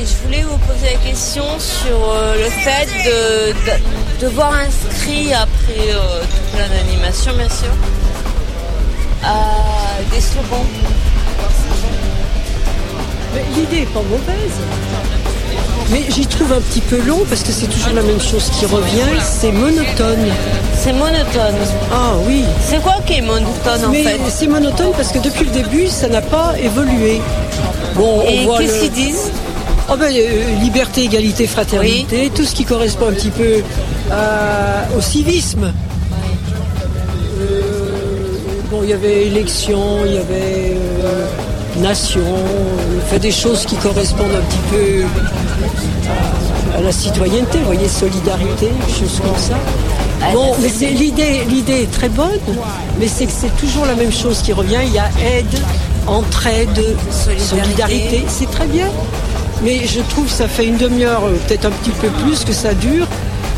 je 0.06 0.14
voulais 0.24 0.42
vous 0.42 0.58
poser 0.58 0.92
la 0.92 0.98
question 1.10 1.44
sur 1.58 1.96
euh, 2.12 2.34
le 2.36 2.50
fait 2.50 2.86
de, 3.04 3.52
de, 3.52 4.26
de 4.26 4.28
voir 4.32 4.52
inscrit 4.54 5.32
après 5.32 5.90
euh, 5.92 6.20
toute 6.22 6.58
l'animation, 6.60 7.32
bien 7.34 7.48
sûr, 7.48 7.72
à 9.22 9.44
des 10.14 10.20
slogans. 10.20 10.66
L'idée 13.56 13.82
est 13.82 13.86
pas 13.92 14.00
mauvaise. 14.02 14.58
Mais 15.90 16.02
j'y 16.08 16.26
trouve 16.26 16.52
un 16.52 16.60
petit 16.60 16.80
peu 16.80 16.98
long 17.02 17.24
parce 17.28 17.42
que 17.42 17.52
c'est 17.52 17.66
toujours 17.66 17.92
la 17.94 18.02
même 18.02 18.20
chose 18.20 18.48
qui 18.58 18.64
revient. 18.64 19.20
C'est 19.22 19.52
monotone. 19.52 20.26
C'est 20.82 20.92
monotone. 20.92 21.56
Ah 21.92 22.12
oui. 22.26 22.44
C'est 22.66 22.80
quoi 22.80 22.96
qui 23.06 23.14
est 23.14 23.20
monotone 23.20 23.84
en 23.84 23.88
Mais 23.90 24.02
fait? 24.04 24.18
c'est 24.30 24.46
monotone 24.46 24.92
parce 24.96 25.12
que 25.12 25.18
depuis 25.18 25.44
le 25.44 25.50
début, 25.50 25.88
ça 25.88 26.08
n'a 26.08 26.22
pas 26.22 26.54
évolué. 26.62 27.20
Bon, 27.96 28.20
on 28.20 28.28
Et 28.28 28.46
qu'est-ce 28.58 28.74
le- 28.74 28.80
qu'ils 28.82 28.92
disent? 28.92 29.30
Oh 29.90 29.96
ben, 29.98 30.12
euh, 30.16 30.54
liberté, 30.60 31.04
égalité, 31.04 31.46
fraternité, 31.46 32.30
tout 32.34 32.44
ce 32.44 32.54
qui 32.54 32.64
correspond 32.64 33.08
un 33.08 33.12
petit 33.12 33.30
peu 33.30 33.62
à- 34.10 34.86
au 34.96 35.00
civisme. 35.02 35.72
Euh, 37.40 37.70
bon, 38.70 38.80
il 38.82 38.88
y 38.90 38.92
avait 38.94 39.26
élection, 39.26 39.98
il 40.06 40.14
y 40.14 40.18
avait 40.18 40.76
euh, 41.04 41.26
nation, 41.82 42.20
euh, 42.22 43.00
fait 43.10 43.18
des 43.18 43.30
choses 43.30 43.66
qui 43.66 43.76
correspondent 43.76 44.34
un 44.34 44.40
petit 44.40 44.64
peu 44.70 45.04
à, 46.74 46.78
à 46.78 46.80
la 46.80 46.90
citoyenneté, 46.92 47.58
vous 47.58 47.66
voyez, 47.66 47.88
solidarité, 47.88 48.70
choses 48.88 49.20
comme 49.20 49.36
ça. 49.38 49.58
Bon, 50.32 50.54
mais 50.62 50.70
c'est 50.70 50.90
l'idée, 50.92 51.42
l'idée 51.46 51.82
est 51.82 51.92
très 51.92 52.08
bonne, 52.08 52.40
mais 52.98 53.06
c'est 53.06 53.26
que 53.26 53.32
c'est 53.38 53.54
toujours 53.58 53.84
la 53.84 53.94
même 53.94 54.12
chose 54.12 54.38
qui 54.38 54.54
revient. 54.54 54.78
Il 54.86 54.94
y 54.94 54.98
a 54.98 55.10
aide, 55.22 55.58
entraide, 56.06 56.96
solidarité. 57.38 58.24
C'est 58.28 58.50
très 58.50 58.66
bien. 58.66 58.88
Mais 59.64 59.86
je 59.86 60.00
trouve 60.00 60.26
que 60.26 60.32
ça 60.32 60.46
fait 60.46 60.66
une 60.66 60.76
demi-heure, 60.76 61.24
euh, 61.24 61.36
peut-être 61.46 61.64
un 61.64 61.70
petit 61.70 61.90
peu 61.90 62.08
plus 62.22 62.44
que 62.44 62.52
ça 62.52 62.74
dure, 62.74 63.06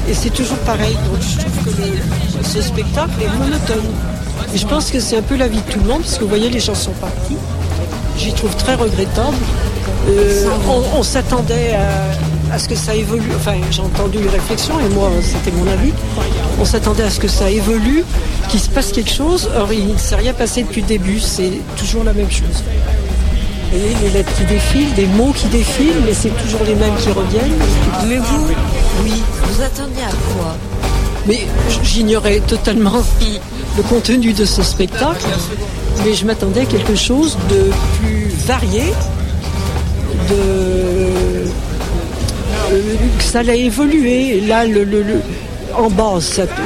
et 0.08 0.14
c'est 0.14 0.30
toujours 0.30 0.58
pareil. 0.58 0.94
Donc 1.10 1.20
je 1.20 1.38
trouve 1.38 1.74
que 1.74 2.48
ce 2.48 2.62
spectacle 2.62 3.10
est 3.20 3.38
monotone. 3.38 3.90
Et 4.54 4.58
je 4.58 4.66
pense 4.66 4.90
que 4.90 5.00
c'est 5.00 5.16
un 5.16 5.22
peu 5.22 5.36
la 5.36 5.48
vie 5.48 5.60
de 5.66 5.72
tout 5.72 5.80
le 5.80 5.86
monde, 5.86 6.02
parce 6.02 6.16
que 6.16 6.22
vous 6.22 6.28
voyez, 6.28 6.48
les 6.48 6.60
gens 6.60 6.76
sont 6.76 6.92
partis. 6.92 7.36
J'y 8.18 8.32
trouve 8.32 8.54
très 8.56 8.74
regrettable. 8.76 9.36
Euh, 10.08 10.46
on 10.68 10.98
on 10.98 11.02
s'attendait 11.02 11.72
à, 11.74 12.54
à 12.54 12.58
ce 12.58 12.68
que 12.68 12.76
ça 12.76 12.94
évolue. 12.94 13.32
Enfin, 13.36 13.54
j'ai 13.70 13.82
entendu 13.82 14.18
les 14.18 14.28
réflexions 14.28 14.78
et 14.78 14.88
moi, 14.94 15.10
c'était 15.22 15.50
mon 15.50 15.66
avis. 15.66 15.92
On 16.60 16.64
s'attendait 16.64 17.02
à 17.02 17.10
ce 17.10 17.18
que 17.18 17.28
ça 17.28 17.50
évolue, 17.50 18.04
qu'il 18.48 18.60
se 18.60 18.68
passe 18.70 18.92
quelque 18.92 19.10
chose. 19.12 19.50
Or, 19.56 19.72
il 19.72 19.88
ne 19.88 19.98
s'est 19.98 20.14
rien 20.14 20.32
passé 20.32 20.62
depuis 20.62 20.82
le 20.82 20.86
début. 20.86 21.18
C'est 21.18 21.50
toujours 21.76 22.04
la 22.04 22.12
même 22.12 22.30
chose. 22.30 22.62
Vous 23.72 23.78
voyez, 23.78 23.96
les 24.02 24.10
lettres 24.10 24.32
qui 24.36 24.44
défilent, 24.44 24.94
des 24.94 25.06
mots 25.06 25.32
qui 25.34 25.46
défilent, 25.48 26.00
mais 26.04 26.14
c'est 26.14 26.30
toujours 26.42 26.60
les 26.66 26.74
mêmes 26.74 26.94
qui 26.96 27.08
reviennent. 27.10 27.58
Mais 28.08 28.16
vous, 28.16 28.46
oui, 29.04 29.12
vous 29.44 29.62
attendiez 29.62 30.02
à 30.04 30.34
quoi? 30.34 30.56
Mais 31.26 31.40
j'ignorais 31.82 32.40
totalement 32.40 33.02
le 33.76 33.82
contenu 33.82 34.32
de 34.32 34.44
ce 34.44 34.62
spectacle, 34.62 35.26
mais 36.04 36.14
je 36.14 36.24
m'attendais 36.24 36.60
à 36.60 36.64
quelque 36.66 36.94
chose 36.94 37.36
de 37.50 37.70
plus 37.98 38.28
varié, 38.46 38.84
de 40.30 40.34
euh, 42.72 42.94
que 43.18 43.24
ça 43.24 43.40
allait 43.40 43.60
évoluer. 43.60 44.40
Là, 44.42 44.64
le, 44.64 44.84
le- 44.84 45.02
le- 45.02 45.20
en 45.78 45.90
bas, 45.90 46.18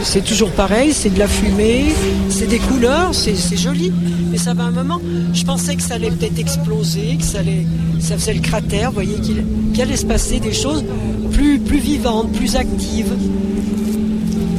c'est 0.02 0.24
toujours 0.24 0.50
pareil, 0.50 0.92
c'est 0.92 1.10
de 1.10 1.18
la 1.18 1.26
fumée, 1.26 1.86
c'est 2.28 2.46
des 2.46 2.58
couleurs, 2.58 3.14
c'est 3.14 3.34
c'est 3.34 3.56
joli, 3.56 3.92
mais 4.30 4.38
ça 4.38 4.54
va 4.54 4.64
un 4.64 4.70
moment. 4.70 5.00
Je 5.32 5.44
pensais 5.44 5.76
que 5.76 5.82
ça 5.82 5.94
allait 5.94 6.10
peut-être 6.10 6.38
exploser, 6.38 7.16
que 7.18 7.24
ça 7.24 7.40
allait, 7.40 7.66
ça 7.98 8.16
faisait 8.16 8.34
le 8.34 8.40
cratère, 8.40 8.90
vous 8.90 8.94
voyez, 8.94 9.16
qu'il 9.20 9.82
allait 9.82 9.96
se 9.96 10.06
passer 10.06 10.40
des 10.40 10.52
choses 10.52 10.84
plus, 11.32 11.58
plus 11.58 11.78
vivantes, 11.78 12.32
plus 12.32 12.56
actives. 12.56 13.12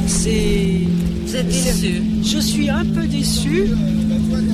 C'est. 0.06 0.80
Vous 1.26 1.36
êtes 1.36 1.48
déçu 1.48 2.02
Je 2.22 2.38
suis 2.38 2.68
un 2.68 2.84
peu 2.84 3.06
déçu. 3.06 3.68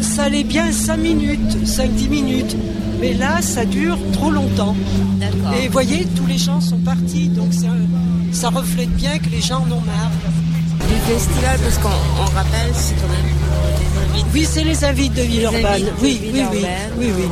Ça 0.01 0.24
allait 0.24 0.44
bien 0.44 0.70
5 0.70 0.96
minutes, 0.96 1.57
5-10 1.64 2.09
minutes. 2.09 2.57
Mais 3.01 3.14
là, 3.14 3.40
ça 3.42 3.64
dure 3.64 3.99
trop 4.12 4.30
longtemps. 4.30 4.76
Et 5.61 5.66
vous 5.66 5.72
voyez, 5.72 6.07
tous 6.16 6.26
les 6.26 6.38
gens 6.38 6.61
sont 6.61 6.78
partis, 6.78 7.28
donc 7.28 7.53
ça, 7.53 7.68
ça 8.33 8.49
reflète 8.51 8.91
bien 8.91 9.18
que 9.18 9.29
les 9.31 9.41
gens 9.41 9.59
en 9.68 9.72
ont 9.72 9.81
marre. 9.81 10.11
Du 10.89 11.12
festival, 11.12 11.59
parce 11.62 11.79
qu'on 11.79 12.22
on 12.22 12.24
rappelle, 12.35 12.72
c'est 12.74 12.95
quand 12.95 13.09
même 13.09 13.24
les 13.26 14.12
invités. 14.14 14.26
Oui, 14.33 14.47
c'est 14.51 14.64
les 14.64 14.85
invites 14.85 15.14
de 15.14 15.22
Villeurbanne. 15.22 15.83
Oui, 16.01 16.20
oui, 16.33 16.43
oui, 16.53 16.64
oui, 16.99 17.07
oui. 17.16 17.24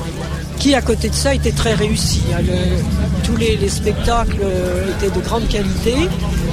Qui, 0.59 0.75
à 0.75 0.83
côté 0.83 1.09
de 1.11 1.15
ça, 1.15 1.35
était 1.35 1.53
très 1.53 1.75
réussi. 1.75 2.23
hein. 2.35 2.41
Le- 2.43 3.23
tous 3.25 3.37
les, 3.37 3.57
les 3.57 3.69
spectacles 3.69 4.39
euh, 4.43 4.91
étaient 4.99 5.15
de 5.15 5.21
grande 5.25 5.49
qualité. 5.49 5.95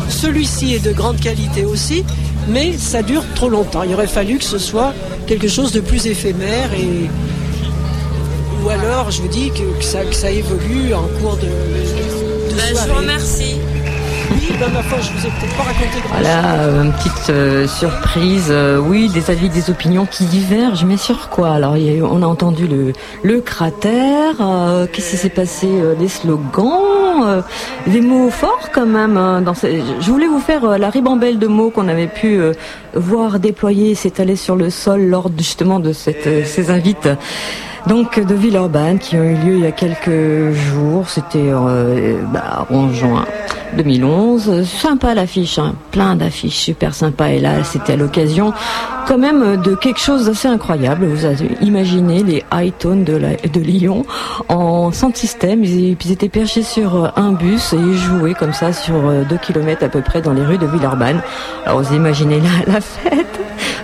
Celui-ci 0.09 0.75
est 0.75 0.79
de 0.85 0.91
grande 0.91 1.19
qualité 1.19 1.65
aussi, 1.65 2.03
mais 2.49 2.77
ça 2.77 3.01
dure 3.01 3.23
trop 3.35 3.49
longtemps. 3.49 3.83
Il 3.83 3.93
aurait 3.93 4.07
fallu 4.07 4.37
que 4.37 4.43
ce 4.45 4.57
soit 4.57 4.93
quelque 5.27 5.47
chose 5.47 5.71
de 5.71 5.79
plus 5.79 6.05
éphémère 6.07 6.73
et 6.73 7.09
ou 8.63 8.69
alors, 8.69 9.11
je 9.11 9.21
vous 9.21 9.27
dis 9.27 9.49
que, 9.49 9.77
que 9.77 9.83
ça, 9.83 10.03
que 10.05 10.15
ça 10.15 10.31
évolue 10.31 10.93
en 10.93 11.03
cours 11.19 11.35
de, 11.37 11.41
de 11.47 12.55
Ben, 12.55 12.61
je 12.69 12.73
soirée. 12.75 12.89
vous 12.91 12.95
remercie. 12.97 13.43
Je 13.51 13.55
vous 13.55 13.72
Voilà, 16.11 16.53
euh, 16.61 16.83
une 16.83 16.91
petite 16.93 17.29
euh, 17.29 17.67
surprise. 17.67 18.47
euh, 18.49 18.77
oui, 18.77 19.09
des 19.09 19.29
avis, 19.29 19.49
des 19.49 19.69
opinions 19.69 20.05
qui 20.05 20.25
divergent, 20.25 20.85
mais 20.85 20.97
sur 20.97 21.29
quoi 21.29 21.51
Alors, 21.51 21.75
on 22.09 22.21
a 22.21 22.25
entendu 22.25 22.67
le, 23.23 23.41
cratère. 23.41 24.35
Qu'est-ce 24.91 25.11
qui 25.11 25.17
s'est 25.17 25.29
passé 25.29 25.67
Des 25.99 26.07
slogans, 26.07 27.43
des 27.87 28.01
mots 28.01 28.29
forts 28.29 28.69
quand 28.73 28.85
même. 28.85 29.17
hein, 29.17 29.41
dans 29.41 29.53
ces- 29.53 29.81
Je 29.99 30.11
voulais 30.11 30.27
vous 30.27 30.39
faire 30.39 30.77
la 30.77 30.89
ribambelle 30.89 31.39
de 31.39 31.47
mots 31.47 31.69
qu'on 31.69 31.87
avait 31.87 32.07
pu 32.07 32.39
voir 32.95 33.39
déployer, 33.39 33.95
s'étaler 33.95 34.35
sur 34.35 34.55
le 34.55 34.69
sol 34.69 35.01
lors 35.05 35.29
justement 35.37 35.79
de 35.79 35.93
ces 35.93 36.69
invites. 36.69 37.09
Donc 37.87 38.19
de 38.19 38.33
Villeurbanne 38.33 38.97
qui 38.97 39.17
ont 39.17 39.23
eu 39.23 39.35
lieu 39.35 39.55
il 39.55 39.63
y 39.63 39.65
a 39.65 39.71
quelques 39.71 40.53
jours, 40.53 41.09
c'était 41.09 41.49
euh, 41.49 42.17
bah, 42.31 42.65
en 42.69 42.89
juin 42.93 43.25
2011. 43.75 44.65
Sympa 44.65 45.13
l'affiche, 45.13 45.59
hein, 45.59 45.75
plein 45.91 46.15
d'affiches 46.15 46.55
super 46.55 46.93
sympa. 46.93 47.31
Et 47.31 47.39
là, 47.39 47.63
c'était 47.63 47.97
l'occasion 47.97 48.53
quand 49.07 49.17
même 49.17 49.57
de 49.57 49.75
quelque 49.75 49.99
chose 49.99 50.25
d'assez 50.25 50.47
incroyable. 50.47 51.05
Vous 51.05 51.25
avez 51.25 51.49
imaginé 51.61 52.23
les 52.23 52.43
high 52.53 52.73
tones 52.77 53.03
de, 53.03 53.19
de 53.19 53.59
Lyon 53.59 54.05
en 54.49 54.91
sound 54.91 55.15
système. 55.15 55.63
Ils, 55.63 55.97
ils 56.03 56.11
étaient 56.11 56.29
perchés 56.29 56.63
sur 56.63 57.05
euh, 57.05 57.09
un 57.15 57.31
bus 57.31 57.73
et 57.73 57.77
ils 57.77 57.97
jouaient 57.97 58.33
comme 58.33 58.53
ça 58.53 58.73
sur 58.73 58.95
2 59.27 59.37
km 59.37 59.83
à 59.83 59.89
peu 59.89 60.01
près 60.01 60.21
dans 60.21 60.33
les 60.33 60.43
rues 60.43 60.57
de 60.57 60.65
Villeurbanne. 60.65 61.21
Alors 61.65 61.81
vous 61.81 61.95
imaginez 61.95 62.39
la, 62.39 62.73
la 62.73 62.81
fête. 62.81 63.39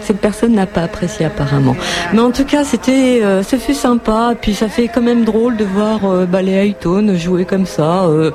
Cette 0.09 0.21
personne 0.21 0.53
n'a 0.53 0.65
pas 0.65 0.81
apprécié 0.81 1.27
apparemment. 1.27 1.75
Mais 2.13 2.19
en 2.19 2.31
tout 2.31 2.43
cas, 2.43 2.63
c'était, 2.63 3.21
euh, 3.23 3.43
ça 3.43 3.59
fait 3.59 3.75
sympa. 3.75 4.33
Puis 4.41 4.55
ça 4.55 4.67
fait 4.67 4.87
quand 4.87 5.03
même 5.03 5.23
drôle 5.23 5.55
de 5.55 5.65
voir 5.65 5.99
euh, 6.03 6.25
bah, 6.25 6.41
les 6.41 6.55
Hightone 6.55 7.15
jouer 7.15 7.45
comme 7.45 7.67
ça 7.67 8.05
euh, 8.05 8.31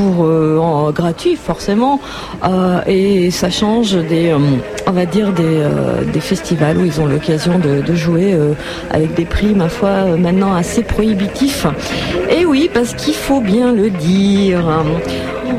euh, 0.00 0.58
en 0.58 0.90
gratuit 0.90 1.36
forcément. 1.36 2.00
Euh, 2.44 2.80
et 2.86 3.30
ça 3.30 3.50
change 3.50 3.94
des, 3.94 4.28
euh, 4.28 4.38
on 4.86 4.92
va 4.92 5.06
dire 5.06 5.32
des, 5.32 6.20
festivals 6.20 6.76
où 6.76 6.84
ils 6.84 7.00
ont 7.00 7.06
l'occasion 7.06 7.58
de, 7.58 7.94
jouer 7.94 8.36
avec 8.90 9.14
des 9.14 9.24
prix, 9.24 9.54
ma 9.54 9.68
foi, 9.68 10.16
maintenant 10.16 10.54
assez 10.54 10.82
prohibitifs. 10.82 11.66
Et 12.30 12.44
oui, 12.44 12.70
parce 12.72 12.94
qu'il 12.94 13.14
faut 13.14 13.40
bien 13.40 13.72
le 13.72 13.90
dire. 13.90 14.62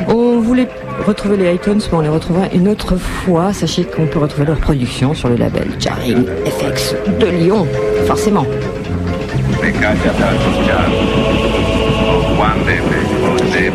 On 0.07 0.39
voulait 0.39 0.67
retrouver 1.05 1.37
les 1.37 1.55
iTunes, 1.55 1.81
mais 1.91 1.97
on 1.97 2.01
les 2.01 2.09
retrouvera 2.09 2.45
une 2.53 2.67
autre 2.67 2.95
fois. 2.95 3.53
Sachez 3.53 3.83
qu'on 3.83 4.05
peut 4.05 4.19
retrouver 4.19 4.45
leur 4.45 4.57
production 4.57 5.13
sur 5.13 5.29
le 5.29 5.35
label 5.35 5.67
Jarring 5.79 6.25
FX 6.45 6.95
de 7.19 7.25
Lyon, 7.25 7.67
forcément. 8.05 8.45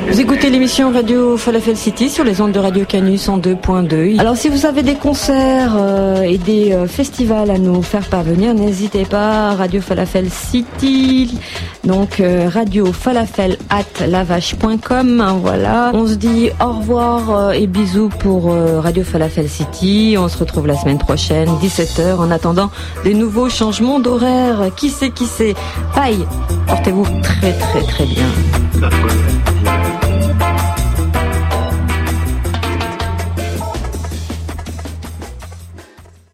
Vous 0.09 0.21
écoutez 0.21 0.51
l'émission 0.51 0.93
Radio 0.93 1.37
Falafel 1.37 1.77
City 1.77 2.09
sur 2.09 2.25
les 2.25 2.41
ondes 2.41 2.53
de 2.53 2.59
Radio 2.59 2.85
Canus 2.85 3.29
en 3.29 3.39
2.2. 3.39 4.19
Alors 4.21 4.37
si 4.37 4.49
vous 4.49 4.65
avez 4.65 4.83
des 4.83 4.95
concerts 4.95 5.75
euh, 5.77 6.23
et 6.23 6.39
des 6.39 6.73
euh, 6.73 6.87
festivals 6.87 7.51
à 7.51 7.59
nous 7.59 7.83
faire 7.83 8.09
parvenir, 8.09 8.55
n'hésitez 8.55 9.05
pas. 9.05 9.55
Radio 9.55 9.81
Falafel 9.81 10.31
City, 10.31 11.39
donc 11.85 12.21
euh, 12.21 12.49
Radio 12.49 12.93
Falafel 12.93 13.59
at 13.69 14.07
lavache.com. 14.07 15.39
Voilà. 15.43 15.91
On 15.93 16.07
se 16.07 16.15
dit 16.15 16.51
au 16.61 16.73
revoir 16.73 17.53
et 17.53 17.67
bisous 17.67 18.09
pour 18.09 18.55
Radio 18.55 19.03
Falafel 19.05 19.49
City. 19.49 20.17
On 20.19 20.29
se 20.29 20.39
retrouve 20.39 20.67
la 20.67 20.77
semaine 20.77 20.99
prochaine, 20.99 21.49
17h. 21.61 22.17
En 22.17 22.31
attendant 22.31 22.71
des 23.05 23.15
nouveaux 23.15 23.49
changements 23.49 24.01
d'horaire. 24.01 24.71
Qui 24.77 24.89
sait, 24.91 25.11
qui 25.11 25.27
sait 25.27 25.55
Bye. 25.95 26.19
Portez-vous 26.67 27.07
très 27.23 27.53
très 27.53 27.83
très 27.83 28.05
bien. 28.07 28.27